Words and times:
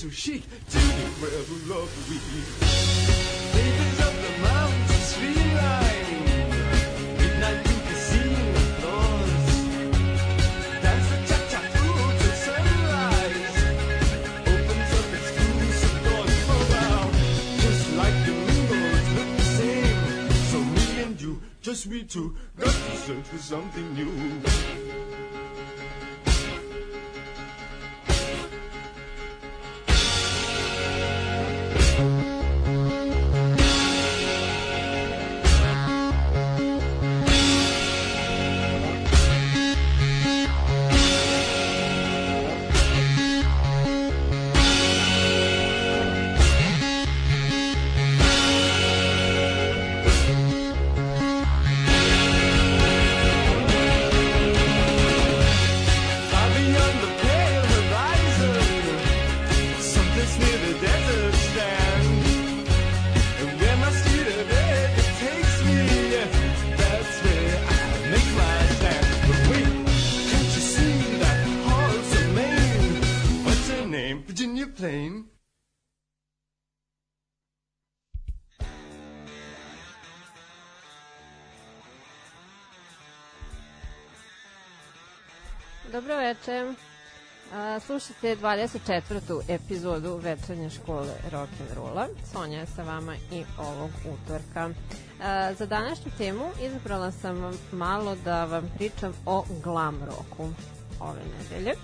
So 0.00 0.08
chic, 0.08 0.42
take 0.70 0.82
it 0.82 1.12
wherever 1.20 1.56
love 1.68 1.92
we. 2.08 2.16
Babies 3.52 4.00
up 4.00 4.14
the 4.16 4.32
mountain 4.40 5.00
streamline, 5.04 6.24
midnight 7.18 7.60
to 7.66 7.74
casino 7.84 8.60
floors. 8.80 9.44
Dance 10.80 11.08
the 11.10 11.18
cha-cha 11.28 11.60
through 11.76 12.08
till 12.16 12.36
sunrise. 12.46 13.60
Opens 14.48 14.90
up 14.96 15.08
exclusive 15.20 15.96
doors 16.06 16.36
for 16.48 16.62
wow. 16.72 17.04
Just 17.60 17.84
like 18.00 18.16
the 18.24 18.32
windows 18.32 19.06
look 19.16 19.30
the 19.36 19.48
same. 19.60 20.00
So 20.48 20.58
me 20.64 20.86
and 21.02 21.20
you, 21.20 21.32
just 21.60 21.86
we 21.88 22.04
two, 22.04 22.34
got 22.56 22.72
to 22.72 22.96
search 23.04 23.26
for 23.26 23.36
something 23.36 23.92
new. 23.92 24.08
Slušate 87.90 88.36
24. 88.36 89.40
epizodu 89.48 90.16
večernje 90.16 90.70
škole 90.70 91.14
rock'n'rolla. 91.32 92.06
Sonja 92.32 92.58
je 92.58 92.66
sa 92.66 92.82
vama 92.82 93.14
i 93.32 93.44
ovog 93.58 93.90
utorka. 94.04 94.70
A, 95.22 95.54
za 95.54 95.66
današnju 95.66 96.10
temu 96.18 96.44
izabrala 96.62 97.12
sam 97.12 97.42
vam 97.42 97.54
malo 97.72 98.16
da 98.24 98.44
vam 98.44 98.70
pričam 98.76 99.12
o 99.26 99.44
glam 99.62 100.00
roku 100.04 100.48
ove 101.00 101.20
nedelje. 101.38 101.74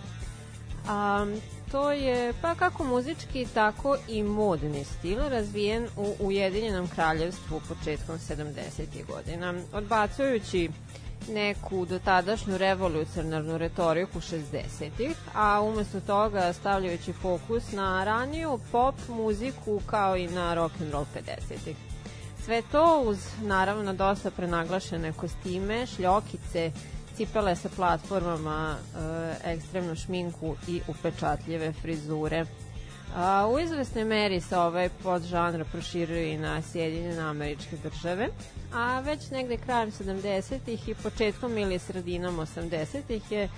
A, 0.88 1.26
to 1.72 1.92
je 1.92 2.32
pa 2.42 2.54
kako 2.54 2.84
muzički, 2.84 3.46
tako 3.54 3.96
i 4.08 4.22
modni 4.22 4.84
stil 4.84 5.18
razvijen 5.28 5.88
u 5.96 6.14
Ujedinjenom 6.20 6.88
kraljevstvu 6.88 7.60
početkom 7.68 8.18
70. 8.18 9.06
godina. 9.06 9.54
Odbacujući 9.72 10.70
neku 11.28 11.86
dotadašnju 11.86 12.58
revolucionarnu 12.58 13.58
retoriku 13.58 14.20
60-ih, 14.20 15.16
a 15.34 15.60
umesto 15.60 16.00
toga 16.00 16.52
stavljajući 16.52 17.12
fokus 17.12 17.72
na 17.72 18.04
raniju 18.04 18.58
pop 18.72 18.94
muziku 19.08 19.80
kao 19.86 20.16
i 20.16 20.26
na 20.26 20.54
rock 20.54 20.80
and 20.80 20.92
roll 20.92 21.06
50-ih. 21.14 21.76
Sve 22.44 22.62
to 22.72 23.02
uz 23.06 23.18
naravno 23.42 23.92
dosta 23.92 24.30
prenaglašene 24.30 25.12
kostime, 25.12 25.86
šljokice, 25.86 26.72
cipele 27.16 27.56
sa 27.56 27.68
platformama, 27.76 28.76
e, 28.76 29.52
ekstremnu 29.52 29.94
šminku 29.94 30.56
i 30.68 30.80
upečatljive 30.88 31.72
frizure. 31.72 32.46
A, 33.16 33.46
u 33.46 33.58
izvesnoj 33.58 34.04
meri 34.04 34.40
se 34.40 34.58
ovaj 34.58 34.88
podžanr 35.02 35.64
proširuje 35.72 36.34
i 36.34 36.38
na 36.38 36.62
Sjedinjene 36.62 37.22
američke 37.22 37.76
države, 37.76 38.28
a 38.74 39.00
već 39.00 39.30
negde 39.30 39.56
krajem 39.56 39.90
70-ih 39.90 40.88
i 40.88 40.94
početkom 40.94 41.58
ili 41.58 41.78
sredinom 41.78 42.36
80-ih 42.36 43.32
je 43.32 43.48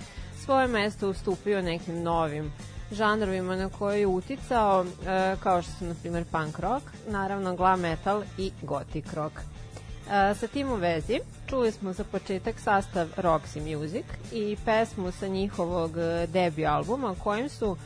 svoje 0.45 0.67
mesto 0.67 1.09
ustupio 1.09 1.61
nekim 1.61 2.03
novim 2.03 2.51
žanrovima 2.91 3.55
na 3.55 3.69
koje 3.69 3.99
je 3.99 4.07
uticao, 4.07 4.85
e, 4.85 5.35
kao 5.43 5.61
što 5.61 5.71
su, 5.71 5.85
na 5.85 5.95
primjer, 6.01 6.25
punk 6.31 6.59
rock, 6.59 6.85
naravno 7.07 7.55
glam 7.55 7.79
metal 7.79 8.23
i 8.37 8.51
gothic 8.61 9.13
rock. 9.13 9.33
E, 9.35 10.35
sa 10.35 10.47
tim 10.47 10.71
u 10.71 10.75
vezi, 10.75 11.19
čuli 11.47 11.71
smo 11.71 11.93
za 11.93 12.03
početak 12.03 12.59
sastav 12.59 13.07
Roxy 13.17 13.75
Music 13.75 14.05
i 14.31 14.57
pesmu 14.65 15.11
sa 15.11 15.27
njihovog 15.27 15.97
e, 15.97 16.27
debi 16.27 16.65
albuma 16.65 17.15
kojim 17.23 17.49
su 17.49 17.77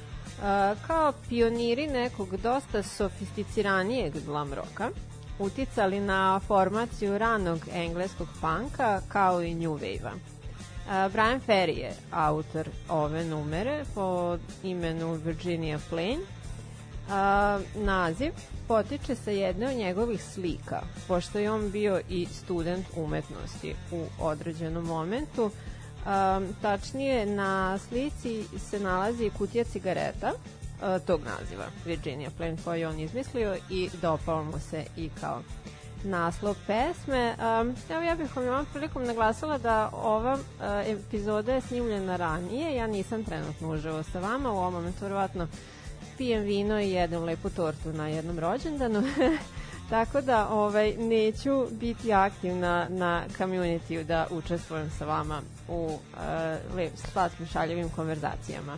kao 0.88 1.14
pioniri 1.30 1.88
nekog 1.88 2.38
dosta 2.38 2.84
sofisticiranijeg 2.84 4.26
glam 4.26 4.54
roka 4.54 4.90
uticali 5.40 6.00
na 6.00 6.40
formaciju 6.48 7.18
ranog 7.18 7.60
engleskog 7.74 8.28
panka 8.42 9.02
kao 9.08 9.44
i 9.44 9.56
new 9.56 9.78
wave-a. 9.78 10.14
Brian 11.10 11.42
Ferry 11.48 11.78
je 11.78 11.94
autor 12.12 12.70
ove 12.90 13.26
numere 13.26 13.84
po 13.96 14.38
imenu 14.64 15.14
Virginia 15.14 15.80
Plain 15.90 16.20
A, 17.10 17.60
naziv 17.76 18.32
potiče 18.68 19.16
sa 19.16 19.32
jedne 19.32 19.68
od 19.68 19.76
njegovih 19.76 20.24
slika, 20.24 20.82
pošto 21.08 21.40
je 21.40 21.52
on 21.52 21.72
bio 21.72 22.02
i 22.10 22.26
student 22.26 22.86
umetnosti 22.96 23.76
u 23.92 24.06
određenom 24.20 24.86
momentu. 24.86 25.52
Um, 26.06 26.48
tačnije, 26.62 27.26
na 27.26 27.78
slici 27.78 28.44
se 28.60 28.80
nalazi 28.80 29.32
kutija 29.38 29.64
cigareta 29.64 30.32
uh, 30.32 31.06
tog 31.06 31.22
naziva, 31.24 31.66
Virginia 31.86 32.30
Plain, 32.38 32.58
koji 32.64 32.80
je 32.80 32.88
on 32.88 33.00
izmislio 33.00 33.58
i 33.70 33.90
dopao 34.02 34.44
mu 34.44 34.60
se 34.60 34.86
i 34.98 35.10
kao 35.22 35.42
naslov 36.04 36.56
pesme. 36.68 37.36
Um, 37.62 37.76
evo 37.90 38.02
ja 38.02 38.16
bih 38.16 38.36
vam 38.36 38.48
ovom 38.48 38.66
prilikom 38.74 39.06
naglasila 39.06 39.58
da 39.58 39.90
ova 39.94 40.34
uh, 40.34 40.40
epizoda 40.86 41.54
je 41.54 41.62
snimljena 41.62 42.16
ranije, 42.16 42.76
ja 42.76 42.88
nisam 42.88 43.24
trenutno 43.24 43.70
uživo 43.70 44.04
sa 44.04 44.20
vama, 44.20 44.52
u 44.52 44.58
ovom 44.58 44.74
momentu 44.74 45.04
verovatno 45.04 45.48
pijem 46.18 46.44
vino 46.44 46.82
i 46.82 46.92
jedem 46.92 47.24
lepu 47.24 47.50
tortu 47.50 47.94
na 47.94 48.08
jednom 48.08 48.40
rođendanu. 48.40 49.04
Tako 49.90 50.22
da 50.22 50.50
ovaj, 50.50 50.94
neću 50.98 51.66
biti 51.72 52.14
aktivna 52.14 52.88
na 52.90 53.24
community 53.38 54.04
da 54.04 54.28
učestvujem 54.32 54.90
sa 54.98 55.06
vama 55.06 55.42
u 55.68 55.86
uh, 55.86 56.76
lep, 56.76 56.92
slatkim 57.12 57.48
šaljivim 57.48 57.90
konverzacijama. 57.90 58.78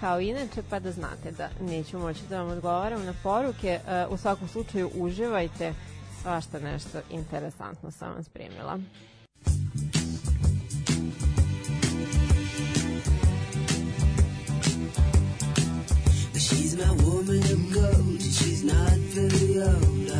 Kao 0.00 0.20
inače, 0.20 0.62
pa 0.70 0.78
da 0.78 0.92
znate 0.92 1.30
da 1.30 1.48
neću 1.60 1.98
moći 1.98 2.20
da 2.30 2.42
vam 2.42 2.50
odgovaram 2.50 3.04
na 3.04 3.14
poruke. 3.22 3.80
Uh, 4.06 4.12
u 4.12 4.16
svakom 4.16 4.48
slučaju 4.48 4.90
uživajte 4.94 5.74
svašta 6.22 6.58
nešto 6.58 6.98
interesantno 7.10 7.90
sam 7.90 8.12
vam 8.12 8.24
spremila. 8.24 8.78
She's 16.34 16.76
my 16.76 16.90
woman 17.04 17.44
of 17.54 17.72
gold. 17.72 18.20
She's 18.20 18.64
not 18.64 18.98
very 19.14 19.62
old. 19.62 20.13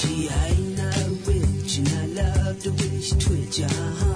She 0.00 0.28
ain't 0.28 0.78
no 0.78 0.90
witch, 1.26 1.78
and 1.78 1.88
I 1.88 2.22
love 2.22 2.62
the 2.62 2.70
way 2.72 3.00
she 3.00 3.14
twitch. 3.16 4.09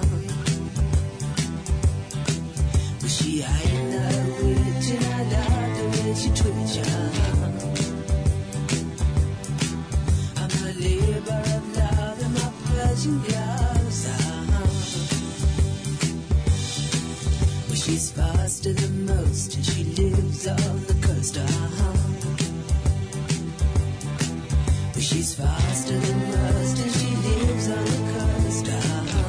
She's 17.85 18.09
faster 18.11 18.73
than 18.73 19.05
most 19.05 19.55
and 19.55 19.65
she 19.65 19.83
lives 19.83 20.47
on 20.47 20.85
the 20.87 20.93
coast 21.05 21.37
uh-huh. 21.37 21.93
She's 24.99 25.35
faster 25.35 25.99
than 25.99 26.19
most 26.31 26.79
and 26.79 26.91
she 26.91 27.15
lives 27.27 27.69
on 27.69 27.85
the 27.85 27.99
coast 28.13 28.67
uh-huh. 28.69 29.25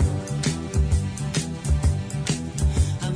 I'm 3.03 3.15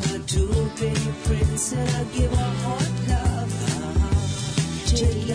prince 1.25 1.73
and 1.73 1.89
I 1.89 2.05
give 2.13 2.33
her 2.35 2.53
hot 2.65 2.91
love. 3.09 3.53
Uh-huh. 3.81 4.95
Take 4.95 5.27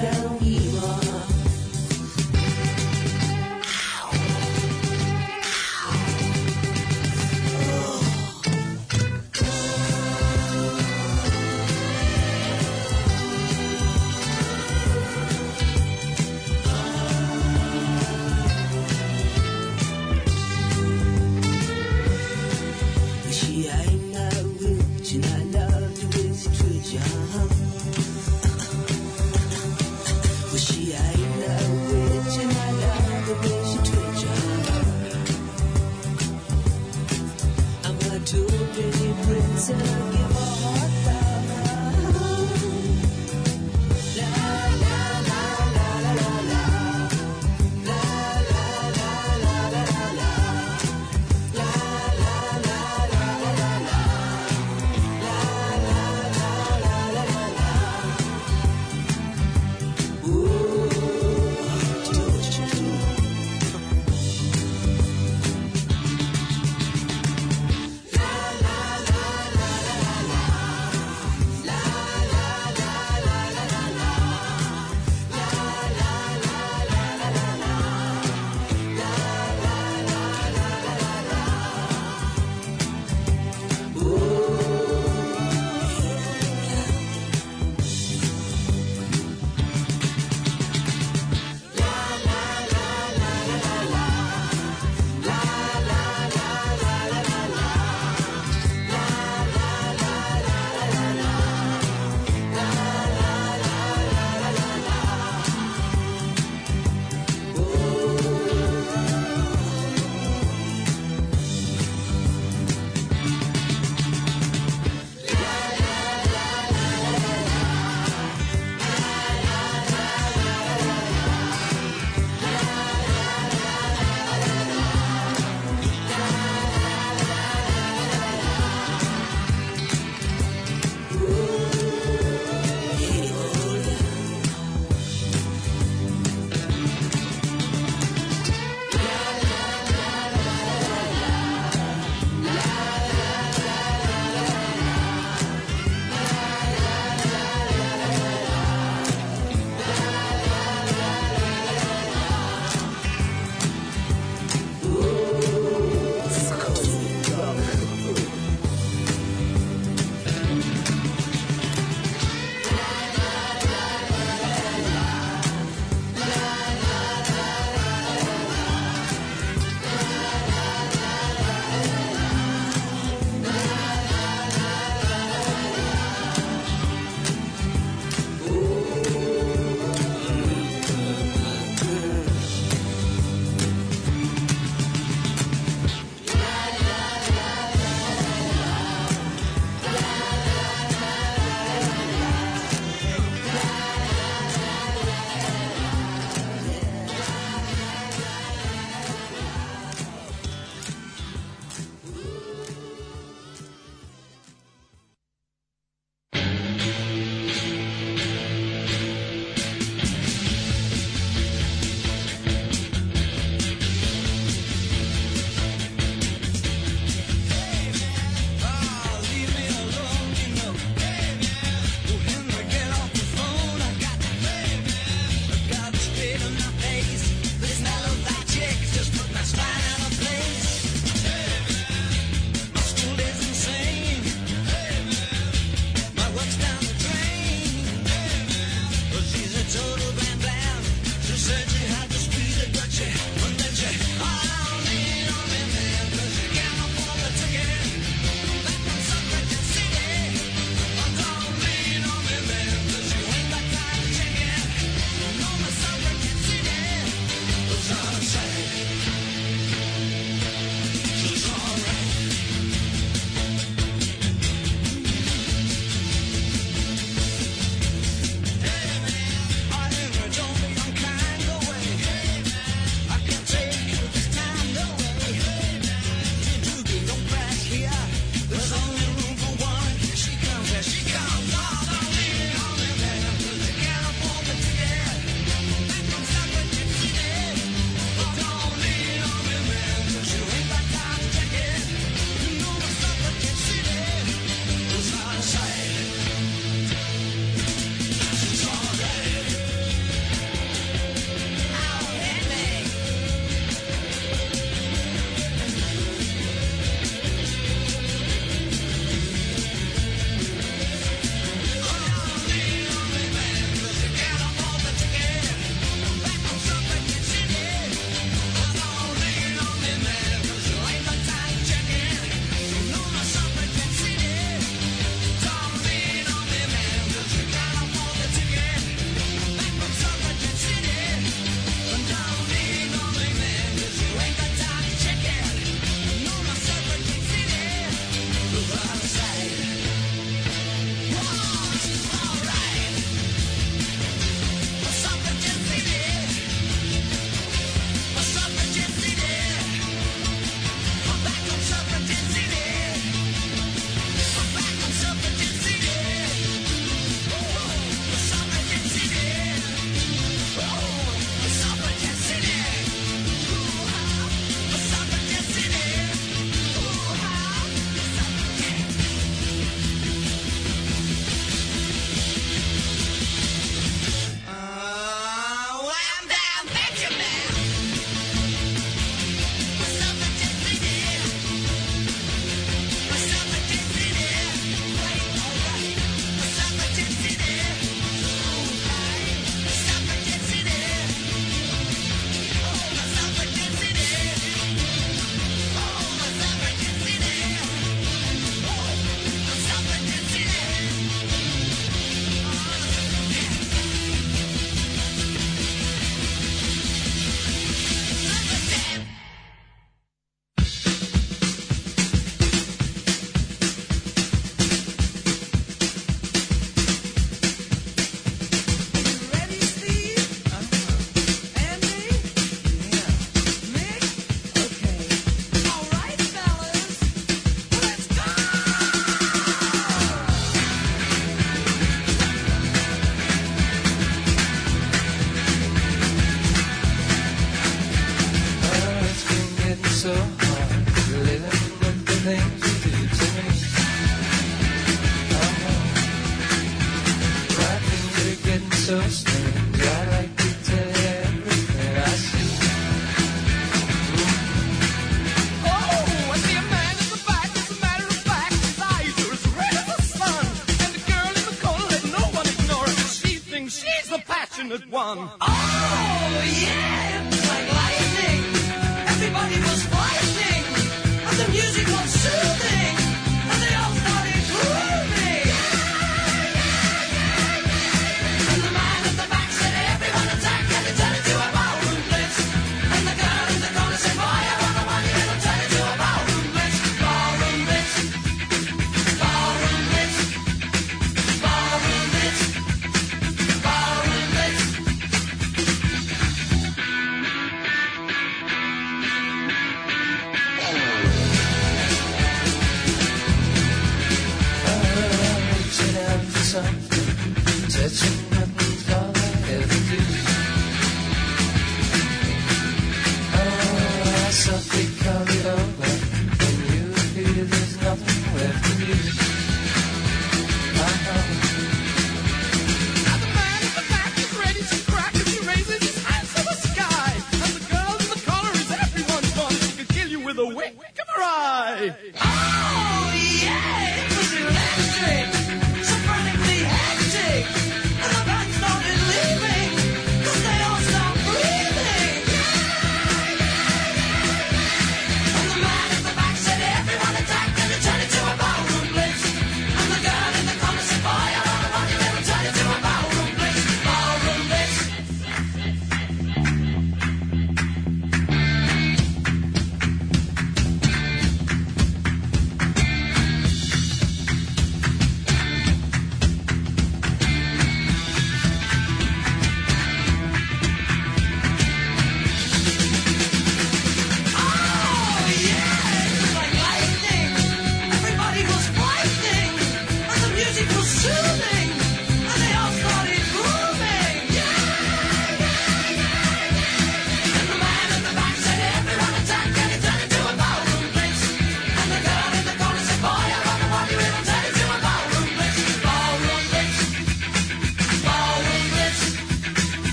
kill 530.56 530.64
you 530.64 530.72
with 530.72 530.76
a 530.76 530.80
wink 530.80 531.00
of 531.02 531.08
her 531.16 531.22
eye. 531.22 531.96
Oh, 532.22 533.14
yeah, 533.44 533.98
it 533.98 534.10
was 534.18 534.32
electric, 534.34 535.45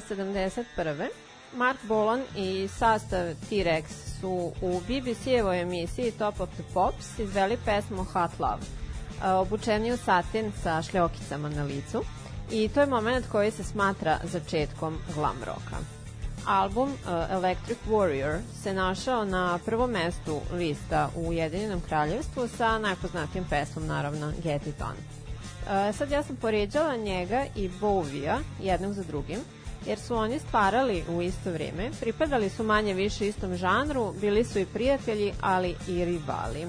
1971. 0.00 1.08
Mark 1.56 1.78
Bolan 1.82 2.22
i 2.36 2.68
sastav 2.68 3.34
T-Rex 3.48 3.84
su 4.20 4.52
u 4.62 4.80
BBC-evoj 4.88 5.62
emisiji 5.62 6.12
Top 6.12 6.40
of 6.40 6.48
the 6.54 6.62
Pops 6.74 7.18
izveli 7.18 7.58
pesmu 7.64 8.04
Hot 8.04 8.30
Love, 8.38 8.62
obučeni 9.40 9.92
u 9.92 9.96
satin 9.96 10.52
sa 10.62 10.82
šljokicama 10.82 11.48
na 11.48 11.64
licu 11.64 12.02
i 12.50 12.68
to 12.68 12.80
je 12.80 12.86
moment 12.86 13.26
koji 13.32 13.50
se 13.50 13.64
smatra 13.64 14.18
začetkom 14.24 14.98
glam 15.14 15.36
roka. 15.46 15.76
Album 16.46 16.92
Electric 17.30 17.78
Warrior 17.88 18.38
se 18.62 18.74
našao 18.74 19.24
na 19.24 19.58
prvom 19.64 19.90
mestu 19.90 20.40
lista 20.52 21.10
u 21.16 21.28
Ujedinjenom 21.28 21.80
kraljevstvu 21.80 22.48
sa 22.48 22.78
najpoznatijim 22.78 23.44
pesmom, 23.50 23.86
naravno, 23.86 24.32
Get 24.42 24.66
It 24.66 24.82
On. 24.82 24.96
Sad 25.92 26.10
ja 26.10 26.22
sam 26.22 26.36
poređala 26.36 26.96
njega 26.96 27.44
i 27.56 27.70
Bovija 27.80 28.38
jednog 28.62 28.92
za 28.92 29.02
drugim, 29.02 29.38
jer 29.86 29.98
su 29.98 30.16
oni 30.16 30.38
stvarali 30.38 31.04
u 31.08 31.22
isto 31.22 31.50
vrijeme, 31.50 31.90
pripadali 32.00 32.50
su 32.50 32.62
manje 32.62 32.94
više 32.94 33.28
istom 33.28 33.56
žanru, 33.56 34.12
bili 34.20 34.44
su 34.44 34.58
i 34.58 34.66
prijatelji, 34.66 35.32
ali 35.40 35.76
i 35.88 36.04
rivali. 36.04 36.66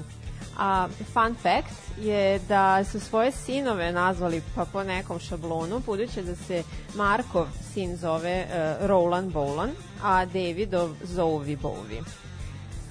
A 0.58 0.88
fun 1.12 1.34
fact 1.34 1.98
je 1.98 2.38
da 2.38 2.84
su 2.84 3.00
svoje 3.00 3.32
sinove 3.32 3.92
nazvali 3.92 4.42
pa 4.54 4.64
po 4.64 4.82
nekom 4.82 5.18
šablonu, 5.18 5.80
budući 5.86 6.22
da 6.22 6.36
se 6.36 6.62
Markov 6.94 7.46
sin 7.74 7.96
zove 7.96 8.46
uh, 8.46 8.86
Roland 8.86 9.32
Bolan, 9.32 9.70
a 10.02 10.24
Davidov 10.24 10.90
Zovi 11.02 11.56
Bovi. 11.56 12.02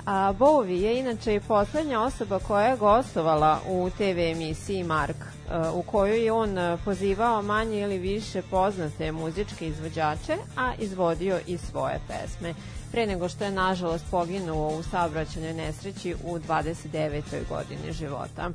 A 0.06 0.34
Bovi 0.34 0.82
je 0.82 1.00
inače 1.00 1.36
i 1.36 1.40
poslednja 1.40 2.02
osoba 2.02 2.40
koja 2.40 2.68
je 2.68 2.78
gostovala 2.78 3.60
u 3.70 3.90
TV 3.98 4.20
emisiji 4.20 4.84
Mark, 4.84 5.16
e, 5.16 5.70
u 5.74 5.82
kojoj 5.82 6.26
je 6.26 6.32
on 6.32 6.58
e, 6.58 6.78
pozivao 6.86 7.42
manje 7.42 7.80
ili 7.80 7.98
više 7.98 8.42
poznate 8.42 9.12
muzičke 9.12 9.68
izvođače, 9.68 10.38
a 10.58 10.74
izvodio 10.80 11.40
i 11.48 11.58
svoje 11.58 12.00
pesme, 12.08 12.54
pre 12.92 13.06
nego 13.08 13.30
što 13.30 13.44
je 13.44 13.52
nažalost 13.52 14.06
poginuo 14.12 14.78
u 14.78 14.84
saobraćajnoj 14.84 15.54
nesreći 15.54 16.16
u 16.24 16.40
29. 16.40 17.22
godini 17.50 17.92
života. 17.92 18.50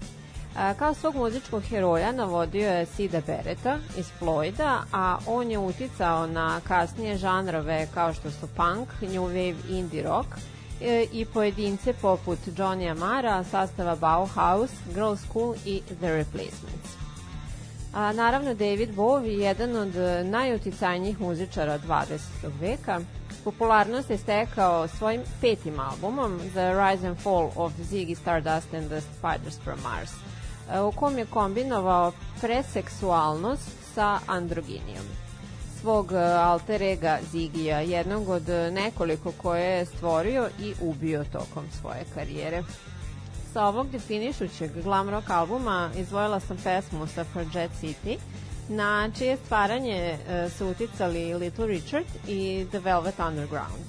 A, 0.57 0.75
Kao 0.75 0.95
svog 0.95 1.15
muzičkog 1.15 1.63
heroja 1.63 2.13
navodio 2.13 2.71
je 2.71 2.87
Sida 2.87 3.21
Bereta 3.27 3.79
iz 3.99 4.07
Floyda, 4.21 4.79
a 4.93 5.19
on 5.27 5.51
je 5.51 5.59
uticao 5.59 6.27
na 6.27 6.61
kasnije 6.69 7.17
žanrove 7.17 7.89
kao 7.95 8.15
što 8.15 8.31
su 8.31 8.47
punk, 8.57 8.89
new 9.03 9.23
wave, 9.23 9.57
indie 9.69 10.03
rock, 10.03 10.29
e, 10.29 10.60
i 11.13 11.25
pojedince 11.25 11.93
poput 11.93 12.39
Johnny 12.57 12.91
Amara, 12.91 13.45
sastava 13.45 13.97
Bauhaus, 13.97 14.71
Girl 14.95 15.15
School 15.15 15.55
i 15.65 15.83
The 16.01 16.13
Replacements. 16.13 16.97
A, 17.93 18.13
naravno, 18.13 18.55
David 18.55 18.95
Bowie 18.95 19.33
je 19.33 19.39
jedan 19.39 19.77
od 19.77 19.97
e, 19.97 20.25
najuticajnijih 20.25 21.21
muzičara 21.21 21.79
20. 21.79 22.19
veka. 22.61 23.01
Popularnost 23.45 24.11
je 24.11 24.19
stekao 24.19 24.89
svojim 24.89 25.23
petim 25.41 25.81
albumom 25.81 26.39
The 26.53 26.73
Rise 26.73 27.09
and 27.09 27.19
Fall 27.19 27.51
of 27.57 27.73
Ziggy 27.91 28.15
Stardust 28.15 28.75
and 28.75 28.89
the 28.89 29.01
Spiders 29.01 29.59
from 29.65 29.79
Mars, 29.83 30.11
e, 30.73 30.81
u 30.81 30.93
kom 30.93 31.19
je 31.19 31.27
kombinovao 31.27 32.13
preseksualnost 32.41 33.71
sa 33.95 34.19
androginijom 34.27 35.30
svog 35.81 36.13
e, 36.13 36.17
alter 36.19 36.83
ega 36.83 37.19
Zigija, 37.33 37.81
jednog 37.81 38.29
od 38.29 38.49
e, 38.49 38.71
nekoliko 38.71 39.33
koje 39.33 39.65
je 39.65 39.87
stvorio 39.87 40.49
i 40.59 40.75
ubio 40.81 41.25
tokom 41.25 41.65
svoje 41.81 42.05
karijere. 42.15 42.63
Sa 43.53 43.65
ovog 43.67 43.91
definišućeg 43.91 44.83
glam 44.83 45.11
rock 45.11 45.31
albuma 45.31 45.91
izvojila 45.97 46.41
sam 46.41 46.57
pesmu 46.57 47.07
Suffragette 47.07 47.75
City, 47.83 48.17
na 48.69 49.11
čije 49.19 49.37
stvaranje 49.37 50.19
e, 50.29 50.49
su 50.51 50.67
uticali 50.67 51.35
Little 51.35 51.67
Richard 51.67 52.07
i 52.29 52.67
The 52.71 52.79
Velvet 52.79 53.19
Underground. 53.19 53.85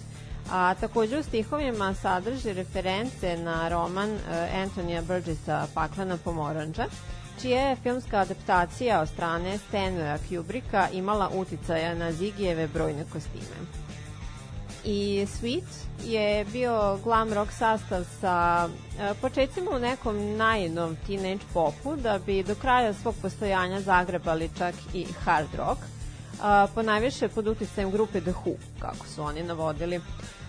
A 0.52 0.74
takođe 0.74 1.20
u 1.20 1.24
stihovima 1.24 1.94
sadrži 1.94 2.54
reference 2.54 3.38
na 3.38 3.70
roman 3.70 4.18
Antonija 4.64 5.02
Burgessa 5.02 5.68
Paklena 5.74 6.18
pomoranđa, 6.18 6.86
čija 7.42 7.62
je 7.62 7.76
filmska 7.76 8.18
adaptacija 8.18 9.02
od 9.02 9.10
strane 9.10 9.58
Stanleya 9.58 10.18
Kubricka 10.30 10.88
imala 10.94 11.30
uticaja 11.34 11.96
na 11.96 12.12
Zigijeve 12.12 12.68
brojne 12.68 13.06
kostime. 13.14 13.58
I 14.84 15.28
Sweet 15.28 15.64
je 16.04 16.46
bio 16.46 17.00
glam 17.04 17.34
rock 17.34 17.52
sastav 17.52 18.04
sa 18.22 18.70
e, 19.00 19.14
početcima 19.22 19.72
u 19.72 19.80
nekom 19.80 20.36
naivnom 20.38 20.98
teenage 21.08 21.44
popu 21.54 21.96
da 21.96 22.20
bi 22.26 22.44
do 22.44 22.56
kraja 22.56 22.94
svog 22.94 23.16
postojanja 23.22 23.82
zagrebali 23.82 24.50
čak 24.58 24.76
i 24.94 25.06
hard 25.26 25.56
rock, 25.58 25.80
a, 26.42 26.68
po 26.76 26.82
najviše 26.82 27.28
pod 27.28 27.48
uticajem 27.48 27.92
grupe 27.92 28.22
The 28.22 28.32
Who, 28.32 28.56
kako 28.80 29.08
su 29.08 29.24
oni 29.24 29.44
navodili. 29.44 30.02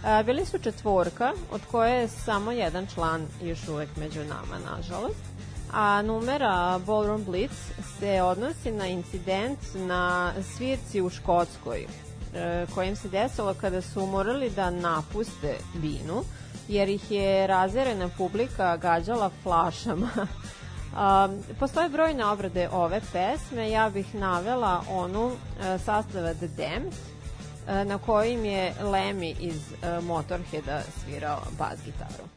A, 0.04 0.22
bili 0.22 0.46
su 0.46 0.58
četvorka, 0.58 1.32
od 1.50 1.60
koje 1.70 2.00
je 2.00 2.08
samo 2.08 2.52
jedan 2.52 2.86
član 2.94 3.26
još 3.42 3.68
uvek 3.68 3.88
među 3.96 4.20
nama, 4.20 4.76
nažalost 4.76 5.31
a 5.72 6.02
numera 6.02 6.78
Ballroom 6.86 7.24
Blitz 7.24 7.72
se 7.98 8.22
odnosi 8.22 8.70
na 8.70 8.86
incident 8.86 9.58
na 9.74 10.32
svirci 10.56 11.00
u 11.00 11.10
Škotskoj 11.10 11.86
e, 12.34 12.66
kojim 12.74 12.96
se 12.96 13.08
desilo 13.08 13.54
kada 13.54 13.82
su 13.82 14.06
morali 14.06 14.50
da 14.50 14.70
napuste 14.70 15.56
binu 15.74 16.24
jer 16.68 16.88
ih 16.88 17.10
je 17.10 17.46
razjerena 17.46 18.08
publika 18.08 18.76
gađala 18.76 19.30
flašama. 19.42 20.10
A, 20.96 21.28
postoje 21.58 21.88
brojne 21.88 22.26
obrade 22.26 22.68
ove 22.72 23.00
pesme, 23.12 23.70
ja 23.70 23.90
bih 23.90 24.14
navela 24.14 24.82
onu 24.90 25.30
e, 25.30 25.78
sastava 25.78 26.34
The 26.34 26.48
Damned, 26.48 26.94
e, 27.68 27.84
na 27.84 27.98
kojim 27.98 28.44
je 28.44 28.74
Lemmy 28.82 29.34
iz 29.38 29.72
e, 29.82 30.00
Motorheada 30.00 30.82
svirao 31.04 31.40
bas 31.58 31.78
gitaru. 31.84 32.31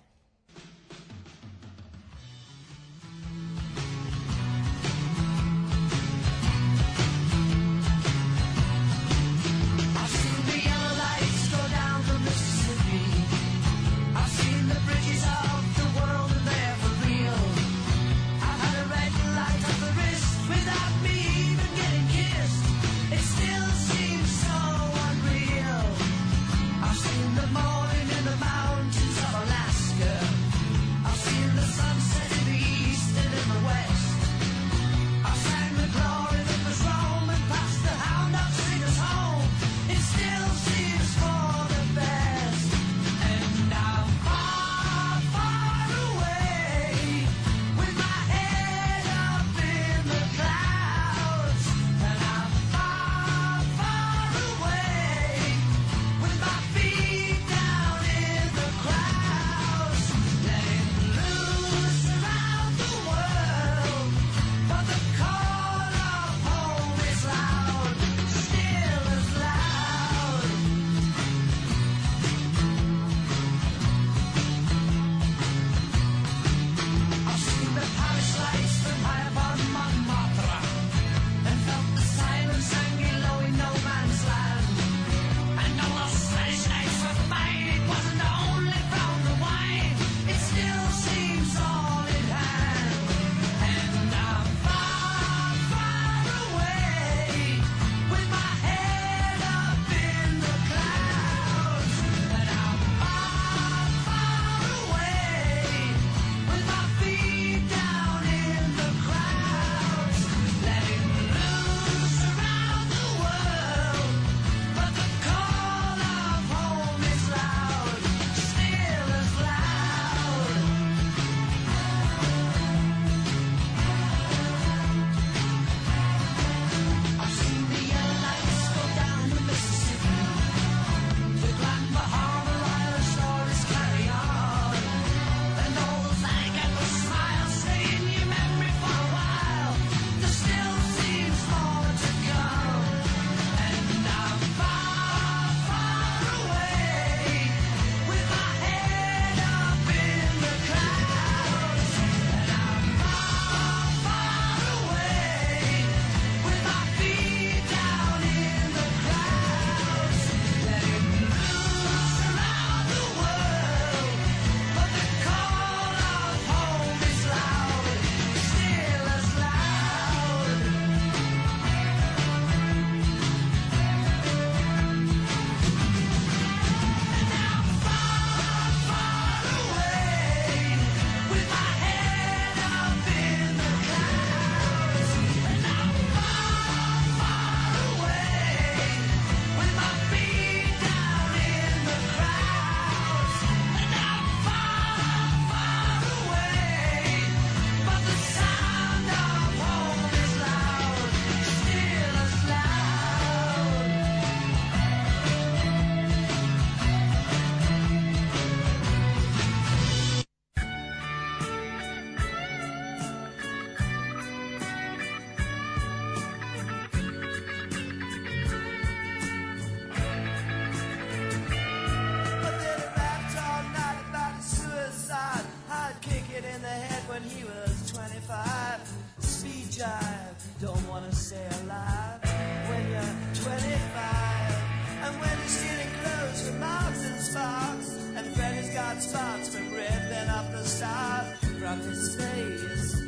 Don't 230.62 230.88
wanna 230.88 231.12
stay 231.12 231.46
alive 231.64 232.22
when 232.70 232.90
you're 232.90 233.44
25. 233.44 234.56
And 235.04 235.20
when 235.20 235.38
you're 235.38 235.48
stealing 235.50 235.92
clothes 236.02 236.48
from 236.48 236.60
Marks 236.62 237.06
and 237.06 237.20
Sparks, 237.20 237.90
and 238.16 238.26
Freddy's 238.38 238.74
got 238.74 239.02
spots 239.02 239.54
from 239.54 239.74
ripping 239.74 240.30
up 240.30 240.50
the 240.54 240.64
stars 240.64 241.38
from 241.60 241.80
his 241.82 242.16
face, 242.16 243.04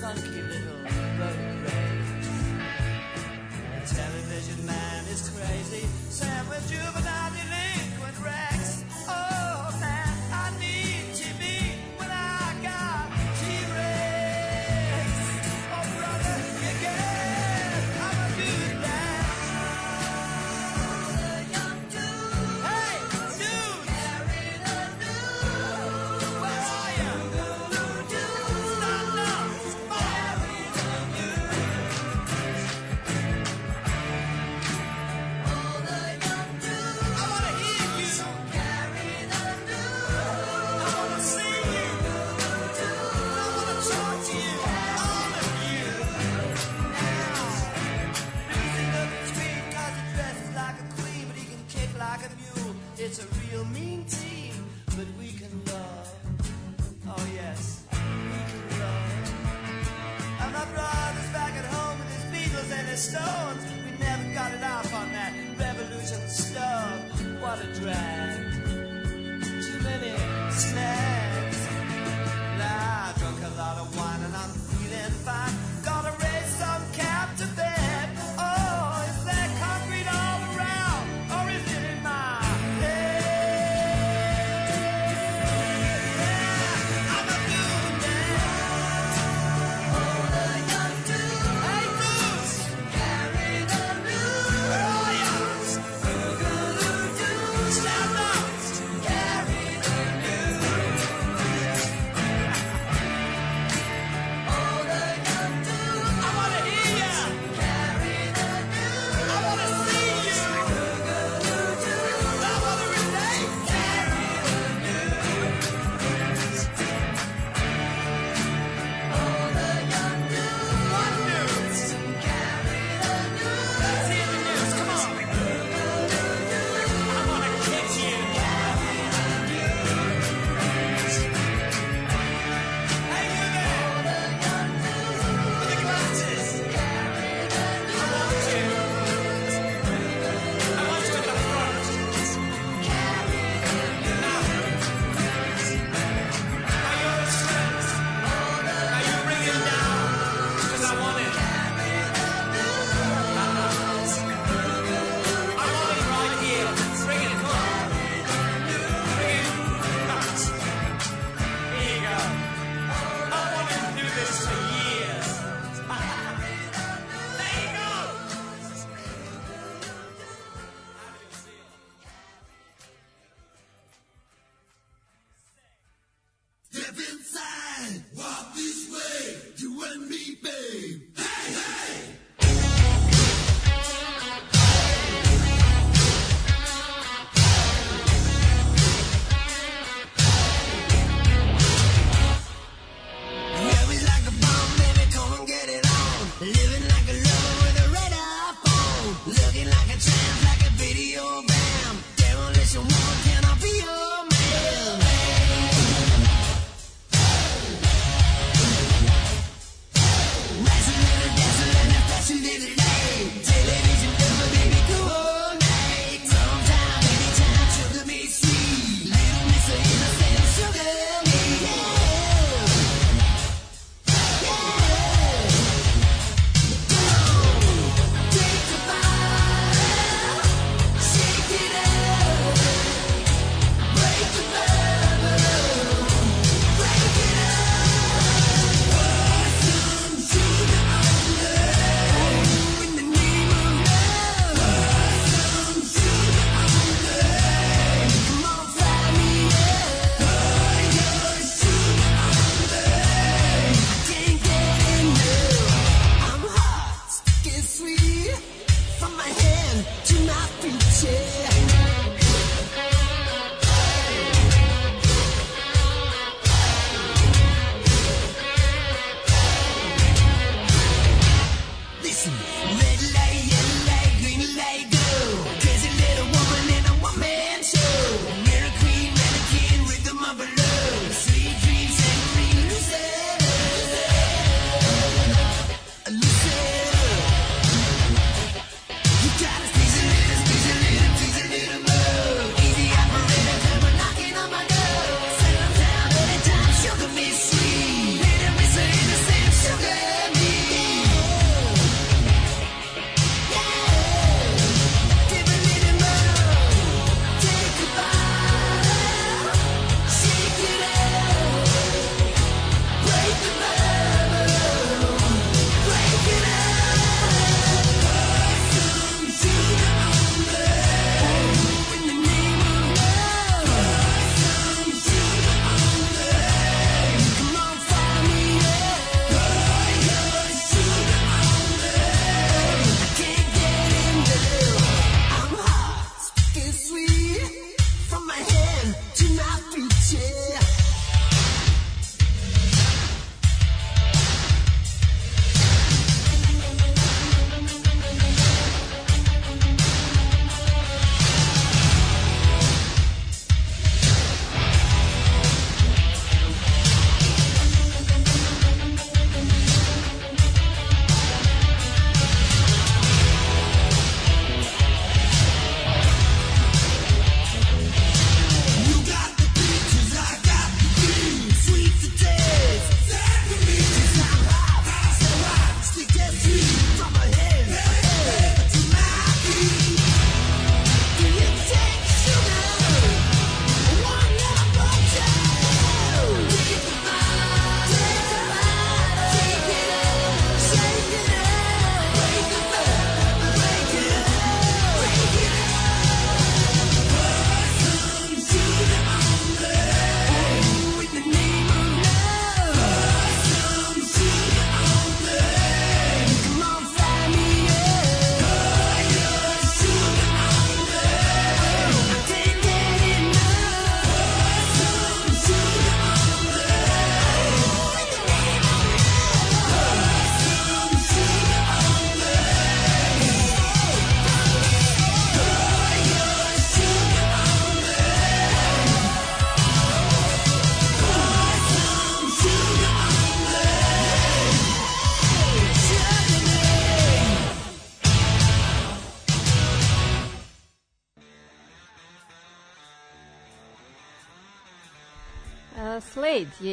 funky 0.00 0.42
little 0.42 0.82
boat 1.18 1.42
race. 1.66 2.28
The 3.80 3.94
television 3.96 4.64
man 4.64 5.04
is 5.06 5.28
crazy, 5.28 5.88
Sam 6.08 6.48
with 6.48 6.70
juvenile 6.70 7.32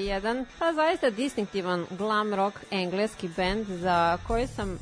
jedan, 0.09 0.45
pa 0.59 0.73
zaista 0.73 1.09
distinktivan 1.09 1.85
glam 1.97 2.33
rock 2.33 2.57
engleski 2.71 3.29
band 3.37 3.65
za 3.67 4.17
koji 4.27 4.47
sam 4.47 4.77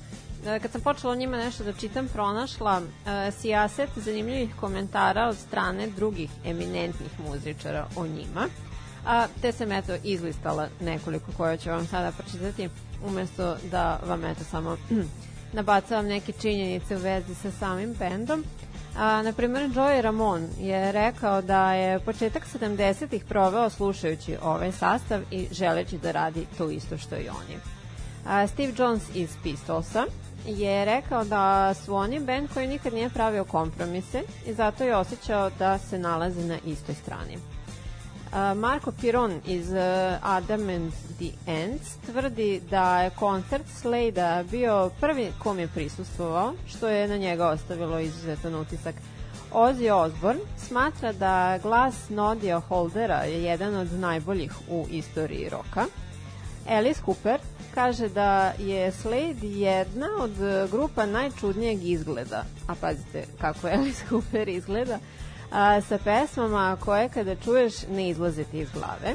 e, 0.45 0.59
kad 0.59 0.71
sam 0.71 0.81
počela 0.81 1.13
o 1.13 1.15
njima 1.15 1.37
nešto 1.37 1.63
da 1.63 1.73
čitam, 1.73 2.07
pronašla 2.07 2.81
uh, 2.81 3.33
sijaset 3.39 3.89
zanimljivih 3.95 4.55
komentara 4.59 5.27
od 5.27 5.37
strane 5.37 5.87
drugih 5.87 6.29
eminentnih 6.45 7.11
muzičara 7.19 7.87
o 7.95 8.07
njima. 8.07 8.47
A, 9.05 9.27
te 9.41 9.51
sam 9.51 9.71
eto 9.71 9.95
izlistala 10.03 10.67
nekoliko 10.81 11.31
koje 11.37 11.57
ću 11.57 11.69
vam 11.69 11.87
sada 11.87 12.11
pročitati 12.11 12.69
umesto 13.05 13.57
da 13.71 13.99
vam 14.05 14.25
eto 14.25 14.43
samo 14.43 14.77
nabacavam 15.57 16.05
neke 16.05 16.31
činjenice 16.31 16.95
u 16.95 16.99
vezi 16.99 17.35
sa 17.35 17.51
samim 17.51 17.93
bendom. 17.99 18.43
A, 18.97 19.21
na 19.21 19.31
primjer, 19.33 19.69
Joey 19.69 20.01
Ramon 20.01 20.47
je 20.59 20.91
rekao 20.91 21.41
da 21.41 21.73
je 21.73 21.99
početak 21.99 22.47
70-ih 22.59 23.25
proveo 23.25 23.69
slušajući 23.69 24.37
ovaj 24.43 24.71
sastav 24.71 25.21
i 25.31 25.47
želeći 25.51 25.97
da 25.97 26.11
radi 26.11 26.45
to 26.57 26.69
isto 26.69 26.97
što 26.97 27.15
i 27.15 27.29
oni. 27.29 27.59
A, 28.27 28.47
Steve 28.47 28.73
Jones 28.77 29.03
iz 29.15 29.29
Pistolsa 29.43 30.05
je 30.45 30.85
rekao 30.85 31.23
da 31.23 31.73
su 31.73 31.95
oni 31.95 32.19
band 32.19 32.49
koji 32.53 32.67
nikad 32.67 32.93
nije 32.93 33.09
pravio 33.09 33.43
kompromise 33.43 34.21
i 34.45 34.53
zato 34.53 34.83
je 34.83 34.95
osjećao 34.95 35.49
da 35.59 35.77
se 35.77 35.99
nalaze 35.99 36.45
na 36.45 36.57
istoj 36.65 36.95
strani. 36.95 37.37
Marko 38.55 38.91
Piron 38.91 39.41
iz 39.45 39.71
uh, 39.71 39.77
Adam 40.21 40.69
and 40.69 40.91
the 41.19 41.31
Ants 41.47 41.95
tvrdi 42.05 42.61
da 42.69 43.01
je 43.01 43.09
koncert 43.09 43.65
Slade 43.81 44.43
bio 44.51 44.89
prvi 44.99 45.31
kom 45.39 45.59
je 45.59 45.67
prisustvovao, 45.67 46.53
što 46.67 46.87
je 46.87 47.07
na 47.07 47.17
njega 47.17 47.47
ostavilo 47.47 47.99
izuzetan 47.99 48.55
utisak. 48.55 48.95
Ozzy 49.53 49.91
Osbourne 49.91 50.41
smatra 50.57 51.13
da 51.13 51.59
glas 51.63 52.09
Nodia 52.09 52.59
Holdera 52.59 53.23
je 53.23 53.43
jedan 53.43 53.75
od 53.75 53.93
najboljih 53.93 54.51
u 54.69 54.85
istoriji 54.89 55.49
roka. 55.49 55.85
Alice 56.69 57.01
Cooper 57.05 57.39
kaže 57.73 58.09
da 58.09 58.53
je 58.59 58.91
Slade 58.91 59.47
jedna 59.47 60.07
od 60.19 60.31
grupa 60.71 61.05
najčudnijeg 61.05 61.85
izgleda. 61.85 62.43
A 62.67 62.75
pazite 62.81 63.25
kako 63.41 63.67
Alice 63.77 64.03
Cooper 64.09 64.49
izgleda 64.49 64.99
a, 65.51 65.81
sa 65.81 65.97
pesmama 65.97 66.77
koje 66.85 67.09
kada 67.09 67.35
čuješ 67.35 67.73
ne 67.91 68.09
izlaze 68.09 68.43
ti 68.43 68.59
iz 68.59 68.69
glave. 68.71 69.13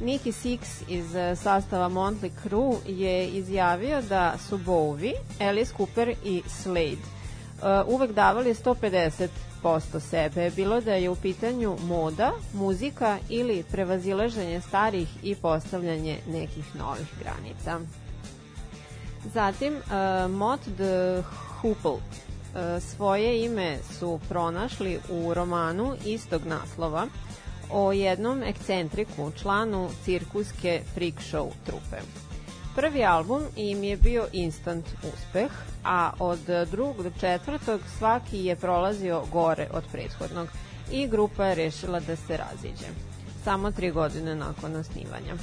Nicky 0.00 0.32
Six 0.32 0.58
iz 0.88 1.14
e, 1.14 1.36
sastava 1.36 1.88
Motley 1.88 2.30
Crue 2.42 2.76
je 2.86 3.28
izjavio 3.28 4.02
da 4.02 4.34
su 4.48 4.58
Bowie, 4.58 5.14
Alice 5.40 5.72
Cooper 5.76 6.14
i 6.24 6.42
Slade 6.48 7.16
uh, 7.62 7.94
uvek 7.94 8.12
davali 8.12 8.54
150% 8.54 10.00
sebe, 10.00 10.50
bilo 10.50 10.80
da 10.80 10.94
je 10.94 11.10
u 11.10 11.16
pitanju 11.16 11.76
moda, 11.82 12.32
muzika 12.52 13.18
ili 13.28 13.64
prevazileženje 13.70 14.60
starih 14.60 15.08
i 15.22 15.34
postavljanje 15.34 16.18
nekih 16.28 16.76
novih 16.76 17.08
granica. 17.22 17.80
Zatim, 19.34 19.74
uh, 19.74 20.30
Mott 20.30 20.60
de 20.78 21.22
Hoople 21.60 22.25
E, 22.25 22.25
svoje 22.80 23.44
ime 23.44 23.78
su 23.98 24.20
pronašli 24.28 24.98
u 25.10 25.34
romanu 25.34 25.96
istog 26.04 26.46
naslova 26.46 27.06
o 27.70 27.92
jednom 27.92 28.42
ekcentriku, 28.42 29.30
članu 29.42 29.88
cirkuske 30.04 30.82
freak 30.94 31.14
show 31.14 31.50
trupe. 31.66 31.96
Prvi 32.76 33.04
album 33.04 33.42
im 33.56 33.84
je 33.84 33.96
bio 33.96 34.26
instant 34.32 34.86
uspeh, 35.14 35.50
a 35.84 36.12
od 36.18 36.38
drugog 36.70 37.02
do 37.02 37.10
četvrtog 37.20 37.80
svaki 37.98 38.44
je 38.44 38.56
prolazio 38.56 39.22
gore 39.32 39.68
od 39.72 39.84
prethodnog 39.92 40.48
i 40.92 41.06
grupa 41.08 41.44
je 41.44 41.54
rešila 41.54 42.00
da 42.00 42.16
se 42.16 42.36
raziđe. 42.36 42.86
Samo 43.44 43.70
tri 43.70 43.90
godine 43.90 44.34
nakon 44.34 44.76
osnivanja 44.76 45.34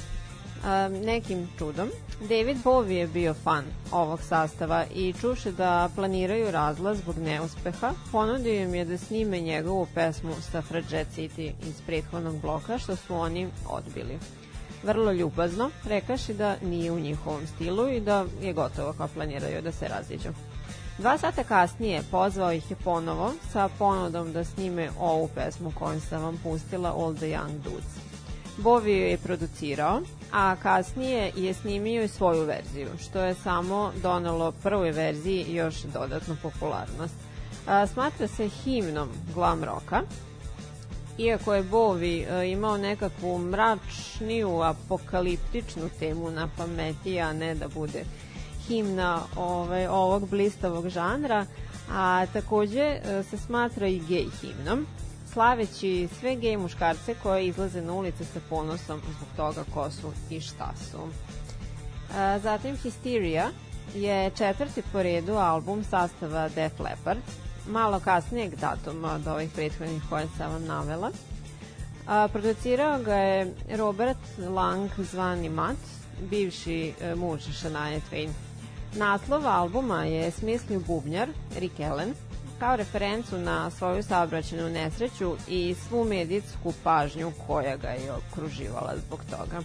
nekim 1.04 1.48
čudom. 1.58 1.88
David 2.20 2.56
Bowie 2.64 2.98
je 2.98 3.06
bio 3.06 3.34
fan 3.34 3.64
ovog 3.92 4.22
sastava 4.22 4.84
i 4.94 5.14
čuše 5.20 5.52
da 5.52 5.88
planiraju 5.94 6.50
razlaz 6.50 6.98
zbog 6.98 7.18
neuspeha, 7.18 7.92
ponudio 8.12 8.62
im 8.62 8.74
je 8.74 8.84
da 8.84 8.98
snime 8.98 9.40
njegovu 9.40 9.86
pesmu 9.94 10.34
Suffragette 10.34 11.10
City 11.16 11.52
iz 11.68 11.80
prethodnog 11.86 12.40
bloka, 12.40 12.78
što 12.78 12.96
su 12.96 13.14
oni 13.14 13.48
odbili. 13.68 14.18
Vrlo 14.82 15.12
ljubazno, 15.12 15.70
rekaši 15.84 16.34
da 16.34 16.56
nije 16.62 16.92
u 16.92 17.00
njihovom 17.00 17.46
stilu 17.46 17.88
i 17.88 18.00
da 18.00 18.24
je 18.42 18.52
gotovo 18.52 18.92
kao 18.92 19.08
planiraju 19.08 19.62
da 19.62 19.72
se 19.72 19.88
raziđu. 19.88 20.28
Dva 20.98 21.18
sata 21.18 21.44
kasnije 21.44 22.02
pozvao 22.10 22.52
ih 22.52 22.70
je 22.70 22.76
ponovo 22.84 23.32
sa 23.52 23.68
ponudom 23.78 24.32
da 24.32 24.44
snime 24.44 24.90
ovu 25.00 25.28
pesmu 25.34 25.72
koju 25.78 26.00
sam 26.00 26.22
vam 26.22 26.40
pustila 26.42 26.90
All 26.90 27.14
the 27.14 27.26
Young 27.26 27.58
Dudes. 27.64 27.94
Bowie 28.58 29.10
je 29.10 29.18
producirao, 29.18 30.00
a 30.34 30.56
kasnije 30.62 31.32
je 31.36 31.54
snimio 31.54 32.02
i 32.02 32.08
svoju 32.08 32.44
verziju, 32.44 32.88
što 33.00 33.18
je 33.18 33.34
samo 33.34 33.92
donelo 34.02 34.52
prvoj 34.52 34.90
verziji 34.90 35.54
još 35.54 35.82
dodatnu 35.82 36.36
popularnost. 36.42 37.14
A, 37.66 37.86
smatra 37.86 38.28
se 38.28 38.48
himnom 38.48 39.08
glam 39.34 39.64
roka, 39.64 40.02
iako 41.18 41.54
je 41.54 41.62
Bowie 41.62 42.26
a, 42.30 42.44
imao 42.44 42.76
nekakvu 42.76 43.38
mračniju, 43.38 44.60
apokaliptičnu 44.62 45.88
temu 45.98 46.30
na 46.30 46.48
pameti, 46.56 47.20
a 47.20 47.32
ne 47.32 47.54
da 47.54 47.68
bude 47.68 48.04
himna 48.68 49.20
ovaj, 49.36 49.86
ovog 49.86 50.28
blistavog 50.28 50.88
žanra, 50.88 51.46
a 51.90 52.26
takođe 52.32 53.00
se 53.30 53.38
smatra 53.38 53.86
i 53.88 53.98
gej 54.08 54.26
himnom, 54.40 54.86
slaveći 55.34 56.08
sve 56.20 56.36
gej 56.36 56.56
muškarce 56.56 57.14
koje 57.22 57.46
izlaze 57.46 57.82
na 57.82 57.92
ulice 57.92 58.24
sa 58.24 58.40
ponosom 58.48 59.00
zbog 59.00 59.28
toga 59.36 59.64
ko 59.74 59.90
su 59.90 60.12
i 60.30 60.40
šta 60.40 60.72
su. 60.90 60.98
A, 62.16 62.38
zatim 62.38 62.76
Hysteria 62.76 63.48
je 63.94 64.30
četvrti 64.30 64.82
po 64.92 65.02
redu 65.02 65.34
album 65.34 65.84
sastava 65.84 66.48
Def 66.48 66.80
Leppard, 66.80 67.20
malo 67.68 68.00
kasnijeg 68.00 68.54
datuma 68.54 69.12
od 69.12 69.26
ovih 69.26 69.50
prethodnih 69.54 70.02
koje 70.10 70.26
sam 70.38 70.52
vam 70.52 70.64
navela. 70.64 71.10
A, 72.06 72.28
producirao 72.32 72.98
ga 72.98 73.14
je 73.14 73.54
Robert 73.76 74.38
Lang 74.38 74.90
zvani 74.98 75.48
Matt, 75.48 75.78
bivši 76.30 76.92
e, 77.00 77.14
muž 77.14 77.42
Shania 77.42 78.00
Twain. 78.10 78.30
Naslov 78.96 79.46
albuma 79.46 80.04
je 80.04 80.30
smislio 80.30 80.80
bubnjar 80.80 81.28
Rick 81.58 81.80
Allen, 81.80 82.14
kao 82.58 82.76
referencu 82.76 83.38
na 83.38 83.70
svoju 83.70 84.02
saobraćenu 84.02 84.68
nesreću 84.68 85.36
i 85.48 85.74
svu 85.88 86.04
medijsku 86.04 86.72
pažnju 86.84 87.32
koja 87.46 87.76
ga 87.76 87.88
je 87.88 88.12
okruživala 88.12 88.94
zbog 89.06 89.20
toga. 89.30 89.60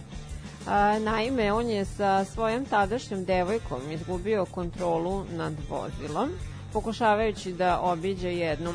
Naime, 1.00 1.52
on 1.52 1.68
je 1.68 1.84
sa 1.84 2.24
svojom 2.24 2.64
tadašnjom 2.64 3.24
devojkom 3.24 3.90
izgubio 3.90 4.44
kontrolu 4.44 5.24
nad 5.30 5.52
vozilom, 5.68 6.30
pokušavajući 6.72 7.52
da 7.52 7.80
obiđe 7.80 8.34
jednu 8.34 8.72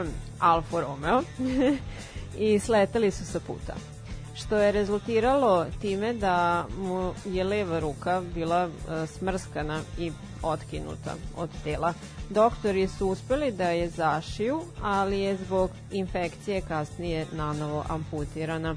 Alfa 0.38 0.80
Romeo 0.80 1.22
i 2.38 2.58
sleteli 2.58 3.10
su 3.10 3.26
sa 3.26 3.40
puta 3.40 3.93
što 4.34 4.56
je 4.56 4.72
rezultiralo 4.72 5.66
time 5.80 6.12
da 6.12 6.66
mu 6.78 7.12
je 7.24 7.44
leva 7.44 7.78
ruka 7.78 8.22
bila 8.34 8.68
e, 8.68 9.06
smrskana 9.06 9.80
i 9.98 10.12
otkinuta 10.42 11.14
od 11.36 11.50
tela. 11.64 11.94
Doktori 12.30 12.88
su 12.88 13.08
uspeli 13.08 13.52
da 13.52 13.70
je 13.70 13.88
zašiju, 13.88 14.62
ali 14.82 15.20
je 15.20 15.36
zbog 15.36 15.70
infekcije 15.92 16.60
kasnije 16.60 17.26
nanovo 17.32 17.84
amputirana. 17.88 18.76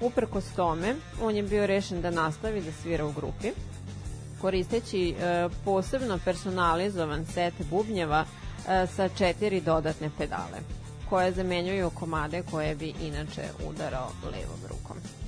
Uprkos 0.00 0.44
tome, 0.56 0.94
on 1.22 1.36
je 1.36 1.42
bio 1.42 1.66
rešen 1.66 2.02
da 2.02 2.10
nastavi 2.10 2.60
da 2.60 2.72
svira 2.72 3.06
u 3.06 3.12
grupi, 3.12 3.48
koristeći 4.40 5.10
e, 5.10 5.48
posebno 5.64 6.18
personalizovan 6.24 7.26
set 7.26 7.54
bubnjeva 7.70 8.24
e, 8.68 8.86
sa 8.86 9.08
četiri 9.08 9.60
dodatne 9.60 10.10
pedale 10.18 10.83
koje 11.14 11.32
zamenjuju 11.32 11.90
komade 11.90 12.42
koje 12.50 12.74
bi 12.74 12.94
inače 13.02 13.42
udarao 13.68 14.10
levom 14.24 14.60
rukom. 14.70 15.23